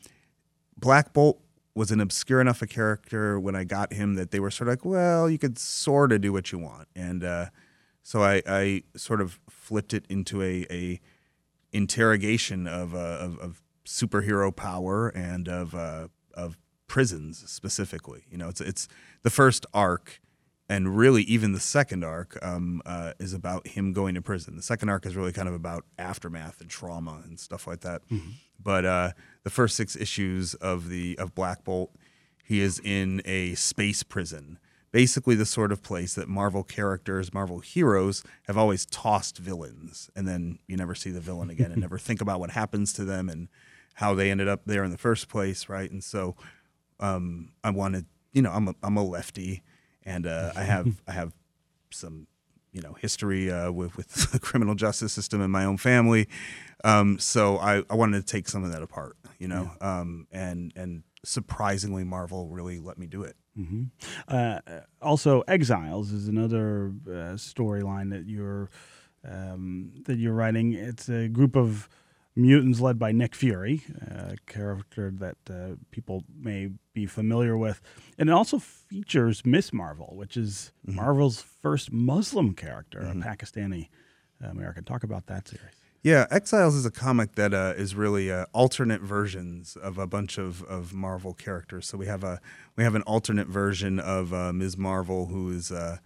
Black 0.77 1.13
Bolt 1.13 1.41
was 1.73 1.91
an 1.91 1.99
obscure 1.99 2.39
enough 2.39 2.61
a 2.61 2.67
character 2.67 3.39
when 3.39 3.55
I 3.55 3.63
got 3.63 3.91
him 3.91 4.15
that 4.15 4.31
they 4.31 4.39
were 4.39 4.51
sort 4.51 4.69
of 4.69 4.73
like, 4.73 4.85
well, 4.85 5.29
you 5.29 5.37
could 5.37 5.57
sort 5.57 6.11
of 6.11 6.21
do 6.21 6.31
what 6.31 6.51
you 6.51 6.59
want, 6.59 6.87
and 6.95 7.23
uh, 7.23 7.47
so 8.05 8.21
I, 8.21 8.43
I, 8.47 8.83
sort 8.95 9.19
of 9.19 9.39
flipped 9.49 9.91
it 9.91 10.05
into 10.09 10.43
a, 10.43 10.67
a 10.69 11.01
interrogation 11.71 12.67
of, 12.67 12.93
uh, 12.93 12.97
of, 12.97 13.39
of 13.39 13.63
superhero 13.83 14.55
power 14.55 15.09
and 15.09 15.49
of 15.49 15.73
uh, 15.73 16.09
of 16.35 16.55
prisons 16.87 17.43
specifically. 17.49 18.25
You 18.29 18.37
know, 18.37 18.47
it's 18.47 18.61
it's 18.61 18.87
the 19.23 19.31
first 19.31 19.65
arc 19.73 20.21
and 20.69 20.95
really 20.95 21.23
even 21.23 21.53
the 21.53 21.59
second 21.59 22.03
arc 22.03 22.37
um, 22.45 22.83
uh, 22.85 23.13
is 23.19 23.33
about 23.33 23.67
him 23.69 23.91
going 23.91 24.13
to 24.13 24.21
prison. 24.21 24.55
The 24.55 24.61
second 24.61 24.89
arc 24.89 25.07
is 25.07 25.15
really 25.15 25.31
kind 25.31 25.47
of 25.47 25.55
about 25.55 25.85
aftermath 25.97 26.61
and 26.61 26.69
trauma 26.69 27.21
and 27.23 27.39
stuff 27.39 27.65
like 27.65 27.81
that. 27.81 28.01
Mm-hmm. 28.09 28.29
But 28.61 28.85
uh, 28.85 29.11
the 29.43 29.49
first 29.49 29.75
six 29.75 29.95
issues 29.95 30.53
of 30.55 30.89
the 30.89 31.17
of 31.17 31.33
Black 31.33 31.63
Bolt, 31.63 31.91
he 32.43 32.61
is 32.61 32.79
in 32.83 33.23
a 33.25 33.55
space 33.55 34.03
prison, 34.03 34.59
basically 34.95 35.35
the 35.35 35.45
sort 35.45 35.73
of 35.73 35.83
place 35.83 36.13
that 36.13 36.29
Marvel 36.29 36.63
characters, 36.63 37.33
Marvel 37.33 37.59
heroes 37.59 38.23
have 38.47 38.57
always 38.57 38.85
tossed 38.85 39.37
villains, 39.37 40.09
and 40.15 40.25
then 40.25 40.57
you 40.67 40.77
never 40.77 40.95
see 40.95 41.11
the 41.11 41.19
villain 41.19 41.49
again 41.49 41.69
and 41.69 41.81
never 41.81 41.97
think 41.97 42.21
about 42.21 42.39
what 42.39 42.51
happens 42.51 42.93
to 42.93 43.03
them 43.03 43.27
and 43.27 43.49
how 43.95 44.13
they 44.13 44.31
ended 44.31 44.47
up 44.47 44.61
there 44.65 44.85
in 44.85 44.91
the 44.91 44.97
first 44.97 45.27
place, 45.27 45.67
right? 45.67 45.91
And 45.91 46.01
so 46.01 46.37
um, 47.01 47.51
I 47.61 47.71
wanted, 47.71 48.05
you 48.31 48.41
know, 48.41 48.51
I'm 48.51 48.69
a, 48.69 48.75
I'm 48.81 48.95
a 48.95 49.03
lefty 49.03 49.63
and 50.05 50.25
uh, 50.25 50.53
I 50.55 50.63
have 50.63 51.01
I 51.09 51.11
have 51.11 51.33
some 51.91 52.27
you 52.71 52.81
know 52.81 52.93
history 52.93 53.51
uh, 53.51 53.73
with 53.73 53.97
with 53.97 54.07
the 54.31 54.39
criminal 54.39 54.75
justice 54.75 55.11
system 55.11 55.41
in 55.41 55.51
my 55.51 55.65
own 55.65 55.75
family, 55.75 56.29
um, 56.85 57.19
so 57.19 57.57
I, 57.57 57.83
I 57.89 57.95
wanted 57.95 58.25
to 58.25 58.31
take 58.31 58.47
some 58.47 58.63
of 58.63 58.71
that 58.71 58.81
apart, 58.81 59.17
you 59.39 59.49
know, 59.49 59.71
yeah. 59.81 59.99
um, 59.99 60.27
and 60.31 60.71
and 60.73 61.03
surprisingly, 61.25 62.05
Marvel 62.05 62.47
really 62.47 62.79
let 62.79 62.97
me 62.97 63.07
do 63.07 63.23
it. 63.23 63.35
Mm-hmm. 63.57 63.83
Uh, 64.27 64.59
also, 65.01 65.41
Exiles 65.47 66.11
is 66.11 66.27
another 66.27 66.93
uh, 67.07 67.35
storyline 67.35 68.09
that 68.11 68.27
you're 68.27 68.69
um, 69.27 69.91
that 70.05 70.17
you're 70.17 70.33
writing. 70.33 70.73
It's 70.73 71.09
a 71.09 71.27
group 71.27 71.55
of 71.55 71.89
Mutants 72.35 72.81
led 72.81 72.99
by 72.99 73.11
Nick 73.13 73.33
Fury, 73.33 73.81
a 74.01 74.35
character 74.45 75.11
that 75.19 75.37
uh, 75.49 75.75
people 75.91 76.23
may 76.37 76.69
be 76.93 77.05
familiar 77.05 77.57
with. 77.57 77.81
And 78.17 78.29
it 78.29 78.33
also 78.33 78.59
features 78.59 79.45
Ms. 79.45 79.71
Marvel, 79.71 80.13
which 80.15 80.35
is 80.35 80.73
mm-hmm. 80.85 80.97
Marvel's 80.97 81.41
first 81.41 81.93
Muslim 81.93 82.53
character, 82.53 82.99
mm-hmm. 82.99 83.21
a 83.21 83.25
Pakistani 83.25 83.87
American. 84.41 84.83
Talk 84.83 85.03
about 85.03 85.27
that 85.27 85.47
series. 85.47 85.75
Yeah, 86.05 86.27
Exiles 86.29 86.75
is 86.75 86.85
a 86.85 86.91
comic 86.91 87.33
that 87.33 87.51
uh, 87.51 87.73
is 87.75 87.95
really 87.95 88.31
uh, 88.31 88.45
alternate 88.53 89.01
versions 89.01 89.75
of 89.75 89.97
a 89.97 90.05
bunch 90.05 90.37
of, 90.37 90.61
of 90.65 90.93
Marvel 90.93 91.33
characters. 91.33 91.87
So 91.87 91.97
we 91.97 92.05
have 92.05 92.23
a 92.23 92.39
we 92.75 92.83
have 92.83 92.93
an 92.93 93.01
alternate 93.01 93.47
version 93.47 93.99
of 93.99 94.31
uh, 94.31 94.53
Ms. 94.53 94.77
Marvel, 94.77 95.25
who 95.25 95.49
is 95.49 95.71
uh, 95.71 95.97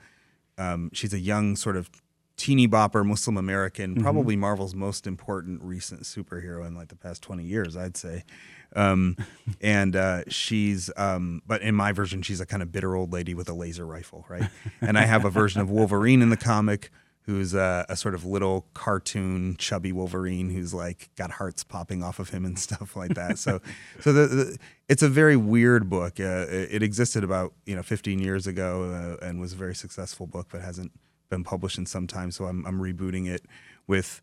um, 0.57 0.89
she's 0.93 1.13
a 1.13 1.19
young 1.19 1.57
sort 1.57 1.75
of 1.75 1.89
teeny 2.37 2.65
bopper 2.65 3.05
Muslim 3.05 3.35
American, 3.35 3.91
mm-hmm. 3.91 4.01
probably 4.01 4.37
Marvel's 4.37 4.73
most 4.73 5.05
important 5.05 5.61
recent 5.61 6.03
superhero 6.03 6.65
in 6.65 6.75
like 6.75 6.87
the 6.87 6.95
past 6.95 7.21
20 7.21 7.43
years, 7.43 7.75
I'd 7.75 7.97
say. 7.97 8.23
Um, 8.77 9.17
and 9.61 9.97
uh, 9.97 10.23
she's, 10.29 10.89
um, 10.95 11.41
but 11.45 11.61
in 11.61 11.75
my 11.75 11.91
version, 11.91 12.21
she's 12.21 12.39
a 12.39 12.45
kind 12.45 12.63
of 12.63 12.71
bitter 12.71 12.95
old 12.95 13.11
lady 13.11 13.33
with 13.33 13.49
a 13.49 13.53
laser 13.53 13.85
rifle, 13.85 14.25
right? 14.29 14.49
And 14.79 14.97
I 14.97 15.03
have 15.03 15.25
a 15.25 15.29
version 15.29 15.59
of 15.59 15.69
Wolverine 15.69 16.21
in 16.21 16.29
the 16.29 16.37
comic 16.37 16.89
who's 17.29 17.53
a, 17.53 17.85
a, 17.87 17.95
sort 17.95 18.15
of 18.15 18.25
little 18.25 18.65
cartoon 18.73 19.55
chubby 19.57 19.91
Wolverine 19.91 20.49
who's 20.49 20.73
like 20.73 21.11
got 21.15 21.29
hearts 21.29 21.63
popping 21.63 22.01
off 22.01 22.17
of 22.17 22.29
him 22.29 22.43
and 22.43 22.57
stuff 22.67 22.95
like 22.95 23.13
that. 23.13 23.37
So, 23.37 23.61
so 23.99 24.11
the, 24.11 24.27
the, 24.27 24.57
it's 24.87 25.03
a 25.03 25.09
very 25.09 25.37
weird 25.37 25.91
book. 25.91 26.19
Uh, 26.19 26.47
it 26.49 26.81
existed 26.81 27.23
about 27.23 27.53
you 27.67 27.75
know 27.75 27.83
15 27.83 28.17
years 28.17 28.47
ago 28.47 29.17
uh, 29.21 29.25
and 29.25 29.39
was 29.39 29.53
a 29.53 29.55
very 29.55 29.75
successful 29.75 30.25
book, 30.25 30.47
but 30.51 30.61
hasn't 30.61 30.91
been 31.29 31.43
published 31.43 31.77
in 31.77 31.85
some 31.85 32.07
time, 32.07 32.31
so 32.31 32.45
I'm, 32.45 32.65
I'm 32.65 32.79
rebooting 32.79 33.27
it 33.27 33.43
with 33.85 34.21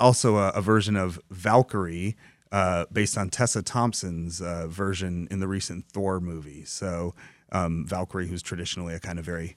also 0.00 0.36
a, 0.38 0.48
a 0.48 0.60
version 0.60 0.96
of 0.96 1.20
Valkyrie 1.30 2.16
uh, 2.50 2.86
based 2.92 3.16
on 3.16 3.30
Tessa 3.30 3.62
Thompson's 3.62 4.42
uh, 4.42 4.66
version 4.66 5.28
in 5.30 5.38
the 5.38 5.46
recent 5.46 5.86
Thor 5.92 6.18
movie. 6.18 6.64
So 6.64 7.14
um, 7.52 7.86
Valkyrie, 7.86 8.26
who's 8.26 8.42
traditionally 8.42 8.94
a 8.94 8.98
kind 8.98 9.20
of 9.20 9.24
very 9.24 9.56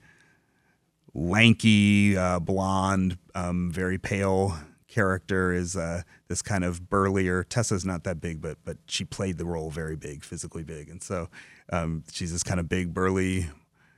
lanky, 1.16 2.16
uh, 2.16 2.40
blonde, 2.40 3.18
um, 3.34 3.72
very 3.72 3.98
pale 3.98 4.56
character, 4.88 5.52
is 5.52 5.76
uh, 5.76 6.04
this 6.28 6.44
kind 6.44 6.64
of 6.64 6.90
burlier. 6.90 7.44
Tessa's 7.44 7.86
not 7.86 8.04
that 8.04 8.22
big, 8.22 8.42
but 8.42 8.58
but 8.64 8.78
she 8.86 9.04
played 9.04 9.40
the 9.40 9.46
role 9.46 9.72
very 9.72 9.96
big, 9.96 10.24
physically 10.24 10.64
big, 10.64 10.90
and 10.90 11.02
so 11.02 11.30
um, 11.72 12.04
she's 12.12 12.32
this 12.32 12.44
kind 12.44 12.60
of 12.60 12.70
big, 12.70 12.94
burly 12.94 13.48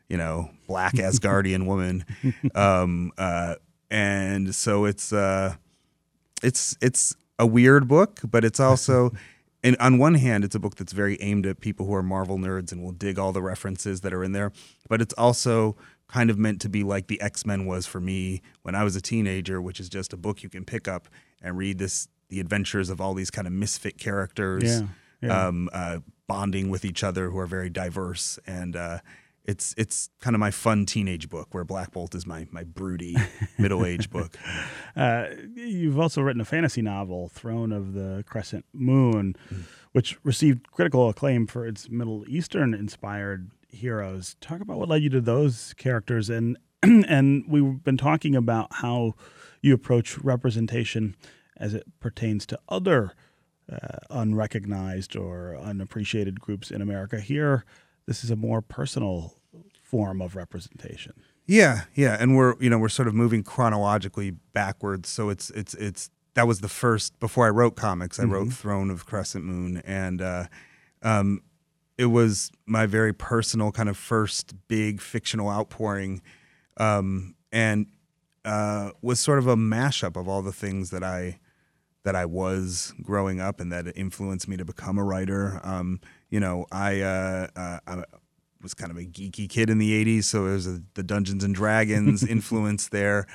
you 0.08 0.18
know, 0.18 0.50
black 0.68 0.94
Asgardian 0.94 1.66
woman. 1.66 2.06
Um, 2.56 3.12
uh, 3.18 3.56
and 3.90 4.54
so 4.54 4.86
it's 4.86 5.14
uh, 5.14 5.56
it's 6.44 6.78
it's 6.82 7.16
a 7.40 7.46
weird 7.46 7.88
book, 7.88 8.20
but 8.24 8.44
it's 8.44 8.60
also 8.60 9.12
and 9.64 9.76
on 9.80 9.98
one 9.98 10.16
hand, 10.16 10.44
it's 10.44 10.56
a 10.56 10.60
book 10.60 10.76
that's 10.76 10.94
very 10.94 11.18
aimed 11.22 11.46
at 11.46 11.62
people 11.62 11.86
who 11.86 11.94
are 11.94 12.04
Marvel 12.04 12.38
nerds 12.38 12.72
and 12.72 12.84
will 12.84 12.92
dig 12.92 13.18
all 13.20 13.32
the 13.32 13.42
references 13.42 14.02
that 14.02 14.14
are 14.14 14.24
in 14.24 14.32
there. 14.32 14.52
But 14.90 15.02
it's 15.02 15.14
also 15.16 15.76
kind 16.08 16.30
of 16.30 16.38
meant 16.38 16.62
to 16.62 16.70
be 16.70 16.84
like 16.84 17.08
the 17.08 17.20
X 17.22 17.46
Men 17.46 17.66
was 17.66 17.86
for 17.86 18.00
me 18.00 18.42
when 18.64 18.76
I 18.76 18.84
was 18.84 18.96
a 18.96 19.02
teenager, 19.02 19.62
which 19.62 19.80
is 19.80 19.90
just 19.90 20.14
a 20.14 20.18
book 20.18 20.44
you 20.44 20.50
can 20.50 20.66
pick 20.66 20.88
up 20.88 21.08
and 21.42 21.58
read 21.58 21.78
this 21.78 22.08
the 22.30 22.40
adventures 22.40 22.90
of 22.90 23.00
all 23.00 23.14
these 23.14 23.32
kind 23.32 23.48
of 23.48 23.54
misfit 23.54 23.98
characters, 23.98 24.64
yeah, 24.64 24.88
yeah. 25.22 25.48
Um, 25.48 25.70
uh, 25.72 26.00
bonding 26.28 26.70
with 26.70 26.84
each 26.84 27.04
other 27.04 27.30
who 27.30 27.38
are 27.38 27.48
very 27.48 27.70
diverse 27.70 28.40
and. 28.46 28.76
Uh, 28.76 29.00
it's 29.48 29.74
it's 29.78 30.10
kind 30.20 30.36
of 30.36 30.42
my 30.42 30.52
fun 30.52 30.86
teenage 30.86 31.30
book 31.30 31.54
where 31.54 31.64
Black 31.64 31.92
Bolt 31.92 32.14
is 32.14 32.28
my 32.28 32.48
my 32.52 32.66
broody 32.66 33.16
middle 33.58 33.86
age 33.86 34.10
book. 34.10 34.38
Uh, 34.96 35.28
you've 35.56 35.98
also 35.98 36.22
written 36.22 36.42
a 36.42 36.46
fantasy 36.46 36.82
novel, 36.82 37.30
Throne 37.30 37.72
of 37.72 37.94
the 37.94 38.26
Crescent 38.28 38.66
Moon, 38.74 39.36
mm. 39.50 39.64
which 39.94 40.18
received 40.24 40.70
critical 40.70 41.08
acclaim 41.08 41.48
for 41.48 41.66
its 41.66 41.90
Middle 41.90 42.26
Eastern 42.28 42.74
inspired 42.74 43.50
heroes. 43.68 44.36
Talk 44.42 44.62
about 44.62 44.78
what 44.78 44.90
led 44.90 45.04
you 45.04 45.10
to 45.10 45.22
those 45.22 45.74
characters, 45.78 46.30
and 46.30 46.58
and 46.84 47.46
we've 47.48 47.84
been 47.84 47.98
talking 47.98 48.36
about 48.36 48.68
how 48.76 49.14
you 49.62 49.74
approach 49.74 50.18
representation 50.20 51.16
as 51.58 51.74
it 51.74 51.86
pertains 52.00 52.46
to 52.46 52.60
other 52.70 53.14
uh, 53.72 53.98
unrecognized 54.10 55.16
or 55.16 55.58
unappreciated 55.58 56.40
groups 56.40 56.72
in 56.72 56.82
America. 56.82 57.20
Here, 57.20 57.66
this 58.06 58.24
is 58.24 58.32
a 58.32 58.36
more 58.36 58.62
personal 58.62 59.36
form 59.82 60.22
of 60.22 60.36
representation. 60.36 61.14
Yeah, 61.46 61.82
yeah, 61.96 62.18
and 62.20 62.36
we're 62.36 62.56
you 62.60 62.70
know 62.70 62.78
we're 62.78 62.90
sort 62.90 63.08
of 63.08 63.16
moving 63.16 63.44
chronologically 63.44 64.32
backwards. 64.32 65.10
So 65.10 65.30
it's 65.30 65.50
it's 65.52 65.74
it's 65.76 66.10
that 66.34 66.46
was 66.46 66.60
the 66.60 66.70
first 66.70 67.20
before 67.20 67.48
I 67.48 67.50
wrote 67.50 67.76
comics. 67.76 68.20
I 68.20 68.24
mm-hmm. 68.24 68.34
wrote 68.34 68.54
Throne 68.54 68.90
of 68.90 69.06
Crescent 69.06 69.46
Moon, 69.46 69.82
and 69.86 70.22
uh, 70.22 70.46
um, 71.02 71.42
it 71.98 72.06
was 72.06 72.52
my 72.66 72.86
very 72.86 73.14
personal 73.14 73.72
kind 73.72 73.90
of 73.90 73.98
first 73.98 74.54
big 74.68 75.02
fictional 75.02 75.50
outpouring, 75.50 76.22
um, 76.78 77.36
and 77.52 77.88
uh, 78.46 78.92
was 79.02 79.20
sort 79.20 79.40
of 79.40 79.48
a 79.48 79.56
mashup 79.56 80.16
of 80.16 80.28
all 80.28 80.42
the 80.42 80.52
things 80.52 80.90
that 80.92 81.04
I 81.04 81.40
that 82.08 82.16
I 82.16 82.26
was 82.26 82.94
growing 83.02 83.42
up 83.42 83.60
and 83.60 83.70
that 83.74 83.86
influenced 83.98 84.48
me 84.48 84.56
to 84.56 84.64
become 84.64 84.98
a 84.98 85.04
writer. 85.04 85.60
Um, 85.62 86.00
you 86.30 86.40
know, 86.40 86.66
I, 86.72 87.02
uh, 87.02 87.48
uh, 87.54 87.80
I 87.86 88.04
was 88.62 88.74
kind 88.74 88.92
of 88.92 88.98
a 88.98 89.02
geeky 89.02 89.50
kid 89.50 89.70
in 89.70 89.78
the 89.78 90.06
80s, 90.06 90.24
so 90.24 90.46
there's 90.46 90.68
a, 90.68 90.82
the 90.94 91.04
Dungeons 91.04 91.44
and 91.44 91.54
Dragons 91.54 92.24
influence 92.28 92.88
there. 92.88 93.28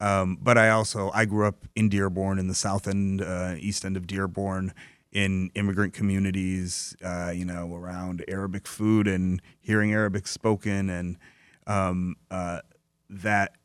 Um, 0.00 0.38
but 0.42 0.58
I 0.58 0.70
also 0.70 1.12
I 1.14 1.24
grew 1.24 1.46
up 1.46 1.68
in 1.76 1.88
Dearborn 1.88 2.40
in 2.40 2.48
the 2.48 2.54
south 2.54 2.88
end, 2.88 3.22
uh, 3.22 3.54
east 3.58 3.84
end 3.84 3.96
of 3.96 4.08
Dearborn, 4.08 4.74
in 5.16 5.50
immigrant 5.54 5.94
communities. 5.94 6.94
Uh, 7.02 7.32
you 7.34 7.44
know, 7.44 7.74
around 7.74 8.22
Arabic 8.28 8.68
food 8.68 9.08
and 9.08 9.40
hearing 9.58 9.92
Arabic 9.92 10.26
spoken, 10.28 10.90
and 10.90 11.16
um, 11.66 12.16
uh, 12.30 12.60
that 13.08 13.56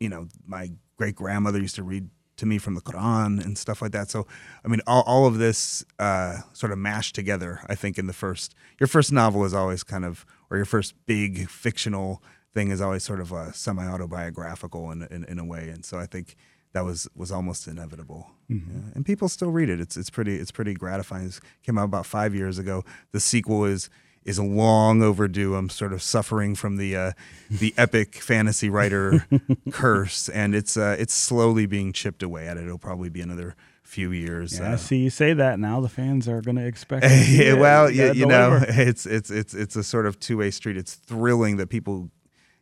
you 0.00 0.08
know 0.08 0.26
my 0.44 0.72
great 0.96 1.14
grandmother 1.14 1.60
used 1.60 1.76
to 1.76 1.84
read 1.84 2.10
to 2.36 2.46
me 2.46 2.58
from 2.58 2.74
the 2.74 2.80
Quran 2.80 3.42
and 3.44 3.56
stuff 3.56 3.80
like 3.80 3.92
that. 3.92 4.10
So, 4.10 4.26
I 4.64 4.68
mean, 4.68 4.80
all, 4.86 5.02
all 5.06 5.26
of 5.26 5.38
this 5.38 5.84
uh, 5.98 6.38
sort 6.54 6.72
of 6.72 6.78
mashed 6.78 7.14
together. 7.14 7.60
I 7.68 7.74
think 7.74 7.98
in 7.98 8.06
the 8.06 8.14
first, 8.14 8.54
your 8.78 8.86
first 8.86 9.12
novel 9.12 9.44
is 9.44 9.52
always 9.52 9.82
kind 9.82 10.06
of, 10.06 10.24
or 10.50 10.56
your 10.56 10.64
first 10.64 10.94
big 11.04 11.50
fictional 11.50 12.22
thing 12.54 12.70
is 12.70 12.80
always 12.80 13.04
sort 13.04 13.20
of 13.20 13.30
a 13.30 13.52
semi 13.52 13.86
autobiographical 13.86 14.90
in, 14.90 15.02
in, 15.10 15.24
in 15.24 15.38
a 15.38 15.44
way. 15.44 15.68
And 15.68 15.84
so 15.84 15.98
I 15.98 16.06
think 16.06 16.34
that 16.72 16.84
was 16.84 17.08
was 17.14 17.30
almost 17.30 17.68
inevitable. 17.68 18.30
Mm-hmm. 18.50 18.70
Yeah. 18.70 18.92
And 18.94 19.06
people 19.06 19.28
still 19.28 19.50
read 19.50 19.68
it. 19.68 19.80
It's 19.80 19.96
it's 19.96 20.10
pretty 20.10 20.36
it's 20.36 20.50
pretty 20.50 20.74
gratifying. 20.74 21.26
It 21.26 21.40
came 21.62 21.78
out 21.78 21.84
about 21.84 22.06
five 22.06 22.34
years 22.34 22.58
ago. 22.58 22.84
The 23.12 23.20
sequel 23.20 23.64
is 23.64 23.88
is 24.24 24.38
long 24.38 25.02
overdue. 25.02 25.54
I'm 25.54 25.70
sort 25.70 25.92
of 25.92 26.02
suffering 26.02 26.54
from 26.54 26.76
the 26.76 26.96
uh, 26.96 27.12
the 27.50 27.74
epic 27.78 28.16
fantasy 28.16 28.68
writer 28.68 29.26
curse, 29.70 30.28
and 30.28 30.54
it's 30.54 30.76
uh, 30.76 30.96
it's 30.98 31.14
slowly 31.14 31.66
being 31.66 31.92
chipped 31.92 32.22
away 32.22 32.46
at 32.48 32.56
it. 32.56 32.64
It'll 32.64 32.78
probably 32.78 33.08
be 33.08 33.20
another 33.20 33.54
few 33.82 34.12
years. 34.12 34.58
Yeah, 34.58 34.72
uh, 34.72 34.76
see, 34.76 34.98
you 34.98 35.10
say 35.10 35.32
that 35.32 35.58
now, 35.58 35.80
the 35.80 35.88
fans 35.88 36.28
are 36.28 36.40
going 36.40 36.56
to 36.62 36.66
expect. 36.66 37.04
yeah, 37.28 37.54
well, 37.54 37.90
you, 37.90 38.06
you, 38.06 38.12
you 38.12 38.26
know, 38.26 38.60
it's 38.62 39.06
it's 39.06 39.30
it's 39.30 39.54
it's 39.54 39.76
a 39.76 39.82
sort 39.82 40.06
of 40.06 40.18
two 40.20 40.38
way 40.38 40.50
street. 40.50 40.76
It's 40.76 40.94
thrilling 40.94 41.56
that 41.56 41.68
people 41.68 42.10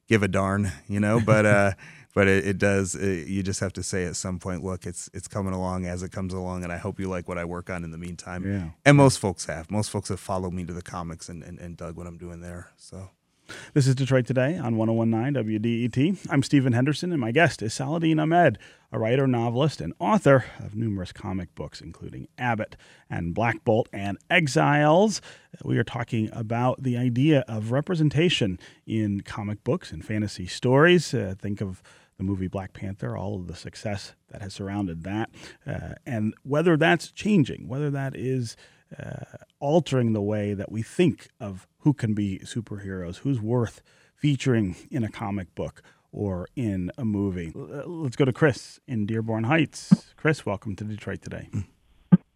give 0.08 0.22
a 0.22 0.28
darn, 0.28 0.72
you 0.88 1.00
know, 1.00 1.20
but 1.20 1.44
uh, 1.44 1.72
but 2.18 2.26
it, 2.26 2.48
it 2.48 2.58
does. 2.58 2.96
It, 2.96 3.28
you 3.28 3.44
just 3.44 3.60
have 3.60 3.72
to 3.74 3.82
say 3.84 4.04
at 4.04 4.16
some 4.16 4.40
point, 4.40 4.64
look, 4.64 4.86
it's 4.86 5.08
it's 5.14 5.28
coming 5.28 5.54
along 5.54 5.86
as 5.86 6.02
it 6.02 6.10
comes 6.10 6.34
along, 6.34 6.64
and 6.64 6.72
I 6.72 6.76
hope 6.76 6.98
you 6.98 7.08
like 7.08 7.28
what 7.28 7.38
I 7.38 7.44
work 7.44 7.70
on 7.70 7.84
in 7.84 7.92
the 7.92 7.96
meantime. 7.96 8.44
Yeah. 8.44 8.70
And 8.84 8.96
most 8.96 9.20
folks 9.20 9.46
have. 9.46 9.70
Most 9.70 9.88
folks 9.88 10.08
have 10.08 10.18
followed 10.18 10.52
me 10.52 10.64
to 10.64 10.72
the 10.72 10.82
comics 10.82 11.28
and, 11.28 11.44
and, 11.44 11.60
and 11.60 11.76
dug 11.76 11.96
what 11.96 12.08
I'm 12.08 12.18
doing 12.18 12.40
there. 12.40 12.72
So. 12.76 13.10
This 13.72 13.86
is 13.86 13.94
Detroit 13.94 14.26
Today 14.26 14.58
on 14.58 14.76
1019 14.76 15.42
WDET. 15.44 16.26
I'm 16.28 16.42
Stephen 16.42 16.72
Henderson, 16.72 17.12
and 17.12 17.20
my 17.20 17.30
guest 17.30 17.62
is 17.62 17.72
Saladin 17.72 18.18
Ahmed, 18.18 18.58
a 18.92 18.98
writer, 18.98 19.26
novelist, 19.26 19.80
and 19.80 19.94
author 20.00 20.44
of 20.58 20.74
numerous 20.74 21.12
comic 21.12 21.54
books, 21.54 21.80
including 21.80 22.26
Abbott 22.36 22.76
and 23.08 23.32
Black 23.32 23.64
Bolt 23.64 23.88
and 23.90 24.18
Exiles. 24.28 25.22
We 25.64 25.78
are 25.78 25.84
talking 25.84 26.28
about 26.32 26.82
the 26.82 26.98
idea 26.98 27.44
of 27.48 27.70
representation 27.70 28.58
in 28.86 29.22
comic 29.22 29.64
books 29.64 29.92
and 29.92 30.04
fantasy 30.04 30.46
stories. 30.46 31.14
Uh, 31.14 31.34
think 31.38 31.62
of 31.62 31.82
the 32.18 32.24
movie 32.24 32.48
Black 32.48 32.72
Panther, 32.72 33.16
all 33.16 33.36
of 33.36 33.46
the 33.46 33.54
success 33.54 34.14
that 34.30 34.42
has 34.42 34.52
surrounded 34.52 35.04
that, 35.04 35.30
uh, 35.66 35.94
and 36.04 36.34
whether 36.42 36.76
that's 36.76 37.10
changing, 37.10 37.68
whether 37.68 37.90
that 37.90 38.14
is 38.16 38.56
uh, 38.98 39.24
altering 39.60 40.12
the 40.12 40.22
way 40.22 40.52
that 40.52 40.70
we 40.70 40.82
think 40.82 41.28
of 41.40 41.66
who 41.80 41.92
can 41.92 42.14
be 42.14 42.40
superheroes, 42.40 43.18
who's 43.18 43.40
worth 43.40 43.82
featuring 44.16 44.76
in 44.90 45.04
a 45.04 45.08
comic 45.08 45.54
book 45.54 45.82
or 46.10 46.48
in 46.56 46.90
a 46.98 47.04
movie. 47.04 47.52
Let's 47.54 48.16
go 48.16 48.24
to 48.24 48.32
Chris 48.32 48.80
in 48.88 49.06
Dearborn 49.06 49.44
Heights. 49.44 50.12
Chris, 50.16 50.44
welcome 50.44 50.74
to 50.76 50.84
Detroit 50.84 51.22
today. 51.22 51.48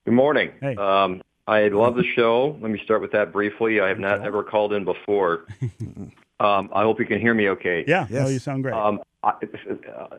Good 0.04 0.14
morning. 0.14 0.52
Hey. 0.60 0.76
Um, 0.76 1.22
I 1.48 1.68
love 1.68 1.96
the 1.96 2.04
show. 2.04 2.56
Let 2.60 2.70
me 2.70 2.80
start 2.84 3.00
with 3.00 3.12
that 3.12 3.32
briefly. 3.32 3.80
I 3.80 3.88
have 3.88 3.98
not 3.98 4.24
ever 4.24 4.44
called 4.44 4.72
in 4.72 4.84
before. 4.84 5.46
um, 6.42 6.70
I 6.74 6.82
hope 6.82 6.98
you 6.98 7.06
can 7.06 7.20
hear 7.20 7.34
me 7.34 7.48
okay. 7.50 7.84
Yeah, 7.86 8.06
no, 8.10 8.28
you 8.28 8.38
sound 8.38 8.62
great. 8.62 8.74
Um, 8.74 9.00
I, 9.22 9.34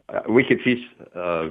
uh, 0.10 0.22
we 0.30 0.44
could 0.44 0.62
feast, 0.62 0.86
uh, 1.16 1.50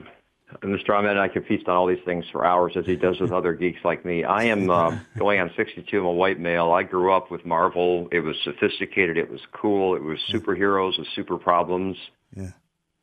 Mr. 0.62 0.90
Ahmed 0.90 1.12
and 1.12 1.20
I 1.20 1.28
could 1.28 1.46
feast 1.46 1.68
on 1.68 1.76
all 1.76 1.87
these 1.87 2.02
things 2.04 2.24
for 2.30 2.44
hours 2.44 2.72
as 2.76 2.87
he 2.87 2.96
does 2.96 3.20
with 3.20 3.32
other 3.32 3.52
geeks 3.54 3.80
like 3.85 4.04
me. 4.04 4.24
I 4.24 4.44
am 4.44 4.70
um, 4.70 5.04
going 5.18 5.40
on 5.40 5.50
62. 5.56 5.98
I'm 5.98 6.04
a 6.04 6.12
white 6.12 6.40
male. 6.40 6.72
I 6.72 6.82
grew 6.82 7.12
up 7.12 7.30
with 7.30 7.44
Marvel. 7.44 8.08
It 8.12 8.20
was 8.20 8.37
sophisticated. 8.44 9.16
It 9.16 9.30
was 9.30 9.40
cool. 9.52 9.94
It 9.94 10.02
was 10.02 10.18
superheroes 10.30 10.98
with 10.98 11.08
super 11.14 11.38
problems. 11.38 11.96
Yeah. 12.35 12.50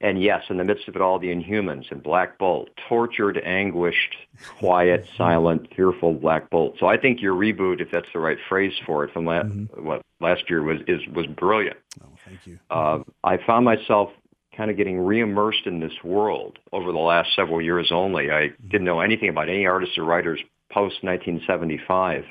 And 0.01 0.21
yes, 0.21 0.43
in 0.49 0.57
the 0.57 0.63
midst 0.63 0.87
of 0.87 0.95
it 0.95 1.01
all, 1.01 1.19
the 1.19 1.27
Inhumans 1.27 1.91
and 1.91 2.01
Black 2.01 2.37
Bolt, 2.37 2.69
tortured, 2.87 3.37
anguished, 3.37 4.15
quiet, 4.57 5.03
mm-hmm. 5.03 5.17
silent, 5.17 5.67
fearful 5.75 6.13
Black 6.13 6.49
Bolt. 6.49 6.75
So 6.79 6.87
I 6.87 6.97
think 6.97 7.21
your 7.21 7.35
reboot, 7.35 7.81
if 7.81 7.91
that's 7.91 8.07
the 8.13 8.19
right 8.19 8.37
phrase 8.47 8.73
for 8.85 9.03
it, 9.03 9.11
from 9.11 9.25
la- 9.25 9.43
mm-hmm. 9.43 9.85
what 9.85 10.01
last 10.21 10.49
year 10.49 10.63
was 10.63 10.79
is 10.87 11.01
was 11.13 11.27
brilliant. 11.27 11.77
Oh, 12.01 12.07
thank 12.25 12.47
you. 12.47 12.59
Uh, 12.69 12.99
I 13.23 13.37
found 13.45 13.65
myself 13.65 14.09
kind 14.55 14.71
of 14.71 14.77
getting 14.77 14.97
reimmersed 14.97 15.65
in 15.65 15.79
this 15.79 15.93
world 16.03 16.59
over 16.71 16.91
the 16.91 16.97
last 16.97 17.29
several 17.35 17.61
years 17.61 17.91
only. 17.91 18.31
I 18.31 18.47
mm-hmm. 18.47 18.69
didn't 18.69 18.85
know 18.85 19.01
anything 19.01 19.29
about 19.29 19.49
any 19.49 19.65
artists 19.65 19.97
or 19.97 20.05
writers 20.05 20.39
post 20.71 21.03
1975 21.03 22.25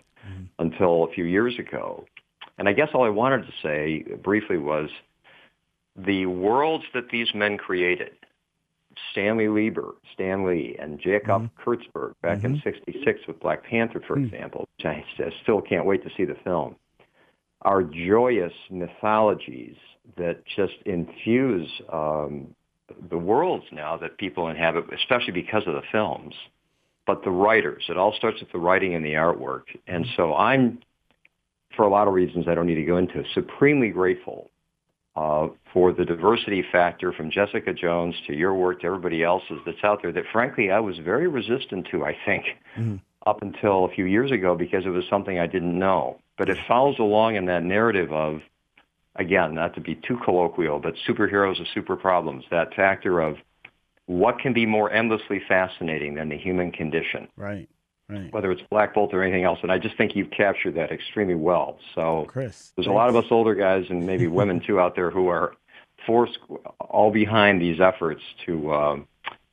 until 0.59 1.05
a 1.05 1.13
few 1.13 1.25
years 1.25 1.59
ago. 1.59 2.05
And 2.59 2.69
I 2.69 2.73
guess 2.73 2.89
all 2.93 3.05
I 3.05 3.09
wanted 3.09 3.47
to 3.47 3.53
say 3.63 4.05
briefly 4.23 4.59
was 4.59 4.91
the 6.07 6.27
worlds 6.27 6.85
that 6.95 7.11
these 7.11 7.29
men 7.35 7.59
created, 7.59 8.13
Stanley 9.13 9.49
Lieber, 9.49 9.95
Stan 10.15 10.47
Lee, 10.47 10.77
and 10.81 11.01
Jacob 11.01 11.43
mm-hmm. 11.43 11.71
Kurtzberg 11.71 12.15
back 12.23 12.45
in 12.45 12.57
mm-hmm. 12.57 12.69
66 12.69 13.21
with 13.27 13.41
Black 13.41 13.65
Panther, 13.65 14.03
for 14.07 14.17
hmm. 14.17 14.25
example, 14.25 14.69
which 14.77 14.87
I 14.87 15.05
still 15.43 15.61
can't 15.61 15.87
wait 15.87 16.03
to 16.05 16.11
see 16.17 16.25
the 16.25 16.37
film, 16.45 16.77
are 17.63 17.83
joyous 17.83 18.53
mythologies 18.71 19.77
that 20.17 20.45
just 20.57 20.75
infuse 20.87 21.69
um, 21.93 22.55
the 23.11 23.19
worlds 23.19 23.65
now 23.73 23.97
that 23.97 24.17
people 24.19 24.49
inhabit, 24.49 24.85
especially 24.93 25.33
because 25.33 25.63
of 25.67 25.75
the 25.75 25.83
films. 25.91 26.35
But 27.07 27.25
the 27.25 27.31
writers, 27.31 27.85
it 27.89 27.97
all 27.97 28.13
starts 28.13 28.41
with 28.41 28.53
the 28.53 28.59
writing 28.59 28.95
and 28.95 29.05
the 29.05 29.15
artwork. 29.15 29.65
And 29.87 30.05
mm-hmm. 30.05 30.15
so 30.17 30.35
I'm, 30.35 30.79
for 31.77 31.85
a 31.85 31.89
lot 31.89 32.07
of 32.07 32.15
reasons 32.15 32.47
I 32.49 32.55
don't 32.55 32.67
need 32.67 32.77
to 32.77 32.85
go 32.85 32.99
into, 32.99 33.25
supremely 33.35 33.91
grateful 33.91 34.51
uh, 35.19 35.49
for 35.73 35.93
the 35.93 36.05
diversity 36.05 36.65
factor 36.71 37.13
from 37.13 37.31
Jessica 37.31 37.73
Jones 37.73 38.15
to 38.27 38.35
your 38.35 38.55
work 38.55 38.81
to 38.81 38.87
everybody 38.87 39.25
else's 39.25 39.59
that's 39.67 39.83
out 39.83 40.01
there 40.01 40.13
that 40.13 40.25
frankly 40.33 40.71
I 40.71 40.79
was 40.79 40.99
very 40.99 41.27
resistant 41.27 41.89
to, 41.91 42.05
I 42.05 42.17
think, 42.25 42.45
up 43.27 43.43
until 43.43 43.85
a 43.85 43.89
few 43.89 44.05
years 44.05 44.31
ago 44.31 44.55
because 44.55 44.87
it 44.87 44.91
was 44.91 45.05
something 45.11 45.39
I 45.39 45.49
didn't 45.49 45.77
know. 45.77 46.19
But 46.37 46.49
it 46.49 46.59
follows 46.69 46.97
along 47.01 47.35
in 47.35 47.47
that 47.47 47.65
narrative 47.65 48.13
of, 48.13 48.41
again, 49.17 49.55
not 49.55 49.75
to 49.75 49.81
be 49.81 49.97
too 49.97 50.19
colloquial, 50.25 50.79
but 50.79 50.95
superheroes 51.09 51.59
with 51.59 51.69
super 51.75 51.97
problems, 51.97 52.45
that 52.53 52.73
factor 52.75 53.21
of 53.21 53.39
what 54.07 54.39
can 54.39 54.53
be 54.53 54.67
more 54.67 54.93
endlessly 54.93 55.43
fascinating 55.49 56.15
than 56.15 56.29
the 56.29 56.39
human 56.39 56.71
condition, 56.71 57.27
right, 57.37 57.69
right. 58.09 58.33
whether 58.33 58.51
it's 58.51 58.63
Black 58.71 58.95
Bolt 58.95 59.13
or 59.15 59.23
anything 59.23 59.45
else. 59.45 59.59
And 59.63 59.71
I 59.71 59.79
just 59.79 59.97
think 59.97 60.17
you've 60.17 60.31
captured 60.31 60.75
that 60.75 60.91
extremely 60.91 61.35
well. 61.35 61.79
So 61.95 62.25
Chris. 62.29 62.73
there's 62.77 62.87
a 62.87 62.93
lot 62.93 63.09
of 63.09 63.17
us 63.17 63.27
older 63.31 63.55
guys 63.55 63.87
and 63.91 64.07
maybe 64.07 64.27
women 64.41 64.61
too 64.61 64.81
out 64.81 64.95
there 64.95 65.11
who 65.11 65.29
are 65.29 65.55
forced 66.07 66.39
all 66.81 67.11
behind 67.11 67.61
these 67.61 67.81
efforts 67.81 68.23
to 68.47 68.73
um, 68.73 69.07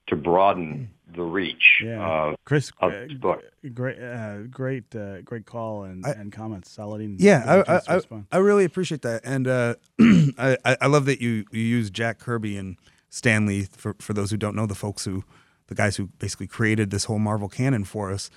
to 0.07 0.15
broaden 0.15 0.89
the 1.15 1.23
reach. 1.23 1.81
Yeah. 1.83 2.05
Uh, 2.05 2.35
Chris, 2.45 2.71
of 2.79 2.91
uh, 2.91 2.99
this 3.07 3.13
book. 3.13 3.43
great, 3.73 3.99
uh, 3.99 4.43
great, 4.43 4.95
uh, 4.95 5.21
great 5.21 5.45
call 5.45 5.83
and, 5.83 6.05
I- 6.05 6.11
and 6.11 6.31
comments. 6.31 6.71
Saladin. 6.71 7.17
Yeah, 7.19 7.39
give 7.39 7.47
you 7.47 7.53
a 7.55 7.61
I, 7.61 7.79
chance 7.79 8.05
to 8.05 8.13
I, 8.13 8.17
I. 8.17 8.23
I 8.33 8.37
really 8.37 8.65
appreciate 8.65 9.01
that, 9.03 9.21
and 9.23 9.47
uh, 9.47 9.75
I, 10.37 10.57
I 10.65 10.77
I 10.81 10.87
love 10.87 11.05
that 11.05 11.21
you 11.21 11.45
you 11.51 11.61
use 11.61 11.89
Jack 11.89 12.19
Kirby 12.19 12.57
and 12.57 12.77
Stanley 13.09 13.67
for 13.71 13.95
for 13.99 14.13
those 14.13 14.31
who 14.31 14.37
don't 14.37 14.55
know 14.55 14.65
the 14.65 14.75
folks 14.75 15.05
who 15.05 15.23
the 15.67 15.75
guys 15.75 15.95
who 15.95 16.07
basically 16.19 16.47
created 16.47 16.91
this 16.91 17.05
whole 17.05 17.19
Marvel 17.19 17.49
canon 17.49 17.83
for 17.83 18.11
us. 18.11 18.29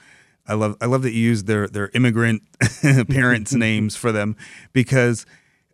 I 0.47 0.55
love 0.55 0.77
I 0.81 0.87
love 0.87 1.03
that 1.03 1.12
you 1.12 1.21
used 1.21 1.47
their 1.47 1.69
their 1.69 1.91
immigrant 1.95 2.43
parents' 3.09 3.53
names 3.55 3.97
for 3.97 4.12
them 4.12 4.37
because 4.73 5.27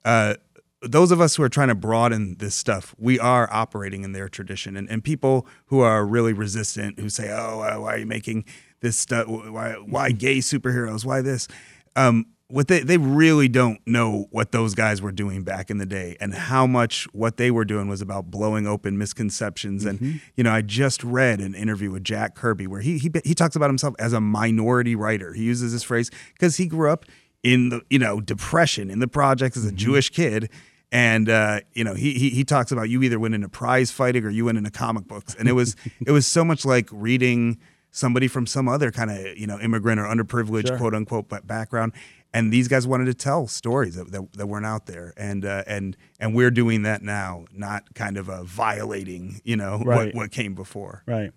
uh, 0.04 0.34
those 0.82 1.10
of 1.10 1.20
us 1.20 1.36
who 1.36 1.42
are 1.42 1.48
trying 1.48 1.68
to 1.68 1.74
broaden 1.74 2.36
this 2.38 2.54
stuff, 2.54 2.94
we 2.98 3.18
are 3.18 3.48
operating 3.52 4.04
in 4.04 4.12
their 4.12 4.28
tradition, 4.28 4.76
and, 4.76 4.88
and 4.90 5.02
people 5.02 5.46
who 5.66 5.80
are 5.80 6.04
really 6.04 6.32
resistant, 6.32 6.98
who 6.98 7.08
say, 7.08 7.30
"Oh, 7.30 7.58
why 7.58 7.94
are 7.94 7.98
you 7.98 8.06
making 8.06 8.44
this 8.80 8.98
stuff? 8.98 9.28
Why 9.28 9.74
why 9.74 10.10
gay 10.10 10.38
superheroes? 10.38 11.04
Why 11.04 11.22
this?" 11.22 11.48
Um, 11.96 12.26
what 12.48 12.68
they 12.68 12.80
they 12.80 12.98
really 12.98 13.48
don't 13.48 13.80
know 13.86 14.26
what 14.30 14.52
those 14.52 14.74
guys 14.74 15.00
were 15.00 15.12
doing 15.12 15.42
back 15.42 15.70
in 15.70 15.78
the 15.78 15.86
day, 15.86 16.16
and 16.20 16.34
how 16.34 16.66
much 16.66 17.04
what 17.12 17.36
they 17.36 17.50
were 17.50 17.64
doing 17.64 17.88
was 17.88 18.00
about 18.02 18.30
blowing 18.30 18.66
open 18.66 18.98
misconceptions. 18.98 19.84
And 19.84 20.20
you 20.36 20.44
know, 20.44 20.52
I 20.52 20.60
just 20.62 21.02
read 21.02 21.40
an 21.40 21.54
interview 21.54 21.90
with 21.90 22.04
Jack 22.04 22.34
Kirby 22.34 22.66
where 22.66 22.80
he 22.80 22.98
he 22.98 23.10
he 23.24 23.34
talks 23.34 23.56
about 23.56 23.70
himself 23.70 23.94
as 23.98 24.12
a 24.12 24.20
minority 24.20 24.94
writer. 24.94 25.32
He 25.32 25.42
uses 25.44 25.72
this 25.72 25.82
phrase 25.82 26.10
because 26.34 26.56
he 26.56 26.66
grew 26.66 26.90
up 26.90 27.06
in 27.42 27.70
the 27.70 27.80
you 27.88 27.98
know 27.98 28.20
depression 28.20 28.90
in 28.90 28.98
the 28.98 29.08
projects 29.08 29.56
as 29.56 29.64
a 29.64 29.72
Jewish 29.72 30.10
kid. 30.10 30.50
And 30.92 31.28
uh, 31.28 31.60
you 31.72 31.82
know 31.82 31.94
he, 31.94 32.12
he 32.12 32.30
he 32.30 32.44
talks 32.44 32.70
about 32.70 32.88
you 32.88 33.02
either 33.02 33.18
went 33.18 33.34
into 33.34 33.48
prize 33.48 33.90
fighting 33.90 34.22
or 34.24 34.30
you 34.30 34.44
went 34.44 34.58
into 34.58 34.70
comic 34.70 35.08
books, 35.08 35.34
and 35.36 35.48
it 35.48 35.52
was 35.52 35.74
it 36.06 36.12
was 36.12 36.26
so 36.26 36.44
much 36.44 36.64
like 36.64 36.88
reading 36.92 37.58
somebody 37.90 38.26
from 38.28 38.46
some 38.46 38.68
other 38.68 38.90
kind 38.92 39.10
of 39.10 39.36
you 39.36 39.46
know 39.46 39.58
immigrant 39.58 39.98
or 40.00 40.04
underprivileged 40.04 40.68
Sure. 40.68 40.78
quote 40.78 40.94
unquote 40.94 41.26
background, 41.46 41.92
and 42.34 42.52
these 42.52 42.68
guys 42.68 42.86
wanted 42.86 43.06
to 43.06 43.14
tell 43.14 43.46
stories 43.46 43.94
that, 43.94 44.12
that, 44.12 44.32
that 44.34 44.46
weren't 44.46 44.66
out 44.66 44.84
there, 44.84 45.14
and 45.16 45.46
uh, 45.46 45.62
and 45.66 45.96
and 46.20 46.34
we're 46.34 46.50
doing 46.50 46.82
that 46.82 47.00
now, 47.02 47.46
not 47.52 47.94
kind 47.94 48.18
of 48.18 48.28
uh, 48.28 48.42
violating 48.44 49.40
you 49.44 49.56
know 49.56 49.78
Right. 49.84 50.06
what 50.06 50.14
what 50.14 50.30
came 50.32 50.54
before. 50.54 51.02
Right. 51.06 51.30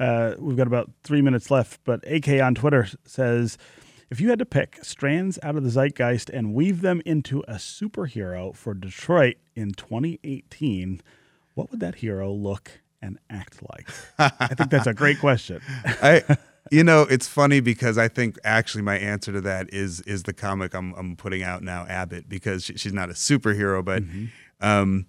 Uh, 0.00 0.34
we've 0.38 0.56
got 0.56 0.66
about 0.66 0.90
three 1.02 1.20
minutes 1.20 1.50
left, 1.50 1.80
but 1.84 2.02
AK 2.10 2.28
on 2.40 2.54
Twitter 2.54 2.88
says 3.04 3.58
if 4.10 4.20
you 4.20 4.28
had 4.30 4.38
to 4.38 4.46
pick 4.46 4.78
strands 4.84 5.38
out 5.42 5.56
of 5.56 5.64
the 5.64 5.70
zeitgeist 5.70 6.30
and 6.30 6.54
weave 6.54 6.82
them 6.82 7.02
into 7.04 7.40
a 7.48 7.54
superhero 7.54 8.54
for 8.54 8.72
Detroit 8.74 9.36
in 9.56 9.72
2018, 9.72 11.00
what 11.54 11.70
would 11.70 11.80
that 11.80 11.96
hero 11.96 12.30
look 12.32 12.70
and 13.02 13.18
act 13.28 13.60
like? 13.70 13.88
I 14.18 14.54
think 14.54 14.70
that's 14.70 14.86
a 14.86 14.94
great 14.94 15.18
question. 15.18 15.60
I, 15.84 16.22
you 16.70 16.82
know, 16.82 17.02
it's 17.02 17.28
funny 17.28 17.60
because 17.60 17.98
I 17.98 18.08
think 18.08 18.38
actually 18.44 18.82
my 18.82 18.98
answer 18.98 19.32
to 19.32 19.40
that 19.42 19.72
is 19.72 20.00
is 20.02 20.22
the 20.22 20.32
comic 20.32 20.74
I'm 20.74 20.94
I'm 20.94 21.16
putting 21.16 21.42
out 21.42 21.62
now, 21.62 21.86
Abbott, 21.88 22.28
because 22.28 22.64
she, 22.64 22.76
she's 22.76 22.92
not 22.92 23.10
a 23.10 23.14
superhero, 23.14 23.84
but 23.84 24.02
um, 24.60 25.06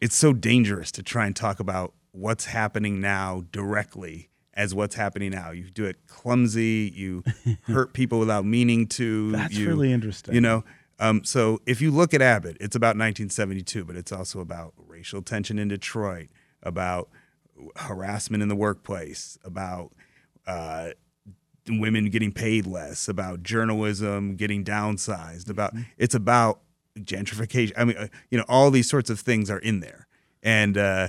it's 0.00 0.16
so 0.16 0.32
dangerous 0.32 0.92
to 0.92 1.02
try 1.02 1.26
and 1.26 1.34
talk 1.34 1.60
about 1.60 1.94
what's 2.12 2.46
happening 2.46 3.00
now 3.00 3.44
directly 3.50 4.30
as 4.54 4.74
what's 4.74 4.94
happening 4.94 5.32
now. 5.32 5.50
You 5.50 5.70
do 5.70 5.84
it 5.84 6.06
clumsy. 6.06 6.92
You 6.94 7.24
hurt 7.62 7.92
people 7.92 8.18
without 8.18 8.44
meaning 8.44 8.86
to. 8.88 9.32
That's 9.32 9.54
you, 9.54 9.68
really 9.68 9.92
interesting. 9.92 10.34
You 10.34 10.40
know, 10.40 10.64
um, 11.00 11.24
so 11.24 11.60
if 11.66 11.80
you 11.80 11.90
look 11.90 12.14
at 12.14 12.22
Abbott, 12.22 12.56
it's 12.60 12.76
about 12.76 12.96
1972, 12.96 13.84
but 13.84 13.96
it's 13.96 14.12
also 14.12 14.40
about 14.40 14.74
racial 14.76 15.22
tension 15.22 15.58
in 15.58 15.68
Detroit, 15.68 16.28
about 16.62 17.08
harassment 17.76 18.42
in 18.42 18.48
the 18.48 18.56
workplace, 18.56 19.38
about 19.44 19.92
uh, 20.46 20.90
women 21.68 22.10
getting 22.10 22.32
paid 22.32 22.66
less, 22.66 23.08
about 23.08 23.42
journalism 23.42 24.36
getting 24.36 24.64
downsized, 24.64 25.48
about 25.48 25.74
mm-hmm. 25.74 25.82
it's 25.98 26.14
about 26.14 26.60
gentrification. 26.98 27.72
I 27.76 27.84
mean, 27.84 27.96
uh, 27.96 28.08
you 28.30 28.38
know, 28.38 28.44
all 28.48 28.70
these 28.70 28.88
sorts 28.88 29.10
of 29.10 29.20
things 29.20 29.50
are 29.50 29.58
in 29.58 29.80
there, 29.80 30.06
and 30.42 30.76
uh, 30.76 31.08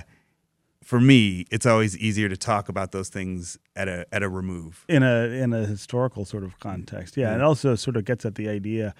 for 0.82 1.00
me, 1.00 1.46
it's 1.50 1.66
always 1.66 1.96
easier 1.98 2.28
to 2.28 2.36
talk 2.36 2.68
about 2.68 2.92
those 2.92 3.08
things 3.08 3.58
at 3.74 3.88
a 3.88 4.06
at 4.12 4.22
a 4.22 4.28
remove 4.28 4.84
in 4.88 5.02
a 5.02 5.24
in 5.24 5.52
a 5.52 5.66
historical 5.66 6.24
sort 6.24 6.44
of 6.44 6.58
context. 6.60 7.16
Yeah, 7.16 7.30
mm-hmm. 7.30 7.40
it 7.40 7.44
also 7.44 7.74
sort 7.74 7.96
of 7.96 8.04
gets 8.04 8.24
at 8.24 8.36
the 8.36 8.48
idea 8.48 8.94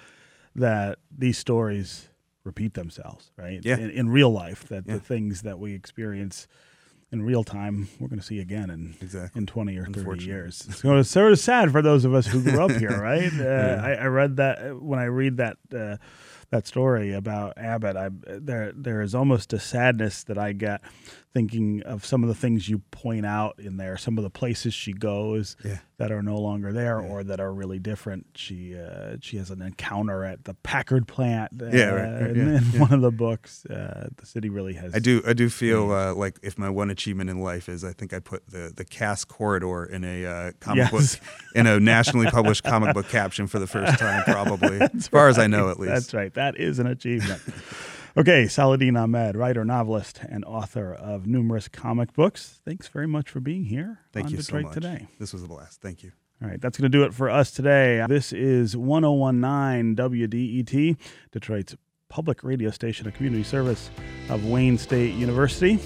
that 0.55 0.99
these 1.15 1.37
stories 1.37 2.09
repeat 2.43 2.73
themselves, 2.73 3.31
right? 3.37 3.59
Yeah. 3.63 3.77
In, 3.77 3.91
in 3.91 4.09
real 4.09 4.31
life, 4.31 4.67
that 4.69 4.85
yeah. 4.87 4.95
the 4.95 4.99
things 4.99 5.43
that 5.43 5.59
we 5.59 5.73
experience 5.73 6.47
in 7.11 7.21
real 7.21 7.43
time, 7.43 7.87
we're 7.99 8.07
going 8.07 8.19
to 8.19 8.25
see 8.25 8.39
again 8.39 8.69
in 8.69 8.95
exactly. 9.01 9.39
in 9.39 9.45
twenty 9.45 9.77
or 9.77 9.85
thirty 9.85 10.25
years. 10.25 10.67
So 10.75 10.97
it's 10.97 11.09
sort 11.09 11.31
of 11.31 11.39
sad 11.39 11.71
for 11.71 11.81
those 11.81 12.05
of 12.05 12.13
us 12.13 12.27
who 12.27 12.41
grew 12.43 12.63
up 12.63 12.71
here, 12.71 12.89
right? 13.01 13.31
Uh, 13.31 13.43
yeah. 13.43 13.81
I, 13.83 13.91
I, 13.93 14.05
read 14.05 14.37
that 14.37 14.81
when 14.81 14.99
I 14.99 15.05
read 15.05 15.37
that. 15.37 15.57
Uh, 15.73 15.97
that 16.49 16.65
story 16.65 17.13
about 17.13 17.57
Abbott, 17.57 17.97
I, 17.97 18.09
there 18.09 18.71
there 18.73 19.01
is 19.01 19.13
almost 19.13 19.51
a 19.51 19.59
sadness 19.59 20.23
that 20.23 20.37
I 20.37 20.53
get 20.53 20.81
thinking 21.37 21.83
of 21.83 22.03
some 22.03 22.23
of 22.23 22.29
the 22.29 22.33
things 22.33 22.67
you 22.67 22.79
point 22.89 23.23
out 23.23 23.59
in 23.59 23.77
there, 23.77 23.95
some 23.95 24.17
of 24.17 24.23
the 24.23 24.29
places 24.29 24.73
she 24.73 24.91
goes 24.91 25.55
yeah. 25.63 25.77
that 25.97 26.11
are 26.11 26.23
no 26.23 26.35
longer 26.35 26.73
there 26.73 26.99
yeah. 26.99 27.07
or 27.07 27.23
that 27.23 27.39
are 27.39 27.53
really 27.53 27.77
different. 27.77 28.25
She 28.33 28.75
uh, 28.75 29.17
she 29.21 29.37
has 29.37 29.51
an 29.51 29.61
encounter 29.61 30.23
at 30.23 30.45
the 30.45 30.55
Packard 30.55 31.07
plant. 31.07 31.51
Uh, 31.61 31.67
yeah, 31.67 31.89
right, 31.89 32.21
right, 32.21 32.31
in, 32.31 32.47
in 32.47 32.63
one 32.79 32.91
of 32.91 33.01
the 33.01 33.11
books. 33.11 33.67
Uh, 33.67 34.09
the 34.17 34.25
city 34.25 34.49
really 34.49 34.73
has. 34.73 34.95
I 34.95 34.99
do 34.99 35.21
I 35.27 35.33
do 35.33 35.47
feel 35.47 35.91
uh, 35.91 36.15
like 36.15 36.39
if 36.41 36.57
my 36.57 36.71
one 36.71 36.89
achievement 36.89 37.29
in 37.29 37.39
life 37.39 37.69
is 37.69 37.83
I 37.83 37.93
think 37.93 38.15
I 38.15 38.19
put 38.19 38.47
the 38.47 38.73
the 38.75 38.83
Cass 38.83 39.23
corridor 39.23 39.85
in 39.85 40.03
a 40.03 40.25
uh, 40.25 40.51
comic 40.59 40.91
yes. 40.91 41.17
book 41.17 41.29
in 41.53 41.67
a 41.67 41.79
nationally 41.79 42.31
published 42.31 42.63
comic 42.63 42.95
book 42.95 43.09
caption 43.09 43.45
for 43.45 43.59
the 43.59 43.67
first 43.67 43.99
time, 43.99 44.23
probably 44.23 44.81
as 44.95 45.07
far 45.07 45.25
right. 45.25 45.29
as 45.29 45.37
I 45.37 45.45
know 45.45 45.69
at 45.69 45.79
least. 45.79 45.93
That's 45.93 46.13
right. 46.15 46.33
That 46.33 46.57
is 46.57 46.79
an 46.79 46.87
achievement. 46.87 47.43
okay, 48.17 48.47
Saladin 48.47 48.97
Ahmed, 48.97 49.35
writer, 49.35 49.63
novelist, 49.63 50.21
and 50.27 50.43
author 50.45 50.93
of 50.93 51.27
numerous 51.27 51.67
comic 51.67 52.13
books. 52.13 52.59
Thanks 52.65 52.87
very 52.87 53.07
much 53.07 53.29
for 53.29 53.39
being 53.39 53.65
here 53.65 53.99
Thank 54.11 54.31
you 54.31 54.37
Detroit 54.37 54.63
so 54.63 54.67
much. 54.67 54.73
today. 54.73 55.07
This 55.19 55.33
was 55.33 55.43
a 55.43 55.47
blast. 55.47 55.81
Thank 55.81 56.03
you. 56.03 56.11
All 56.41 56.47
right, 56.47 56.61
that's 56.61 56.77
going 56.77 56.91
to 56.91 56.95
do 56.97 57.03
it 57.03 57.13
for 57.13 57.29
us 57.29 57.51
today. 57.51 58.05
This 58.07 58.31
is 58.31 58.77
1019 58.77 59.95
WDET, 59.95 60.97
Detroit's 61.31 61.75
public 62.09 62.43
radio 62.43 62.69
station, 62.69 63.07
a 63.07 63.11
community 63.11 63.43
service 63.43 63.89
of 64.29 64.45
Wayne 64.45 64.77
State 64.77 65.15
University. 65.15 65.79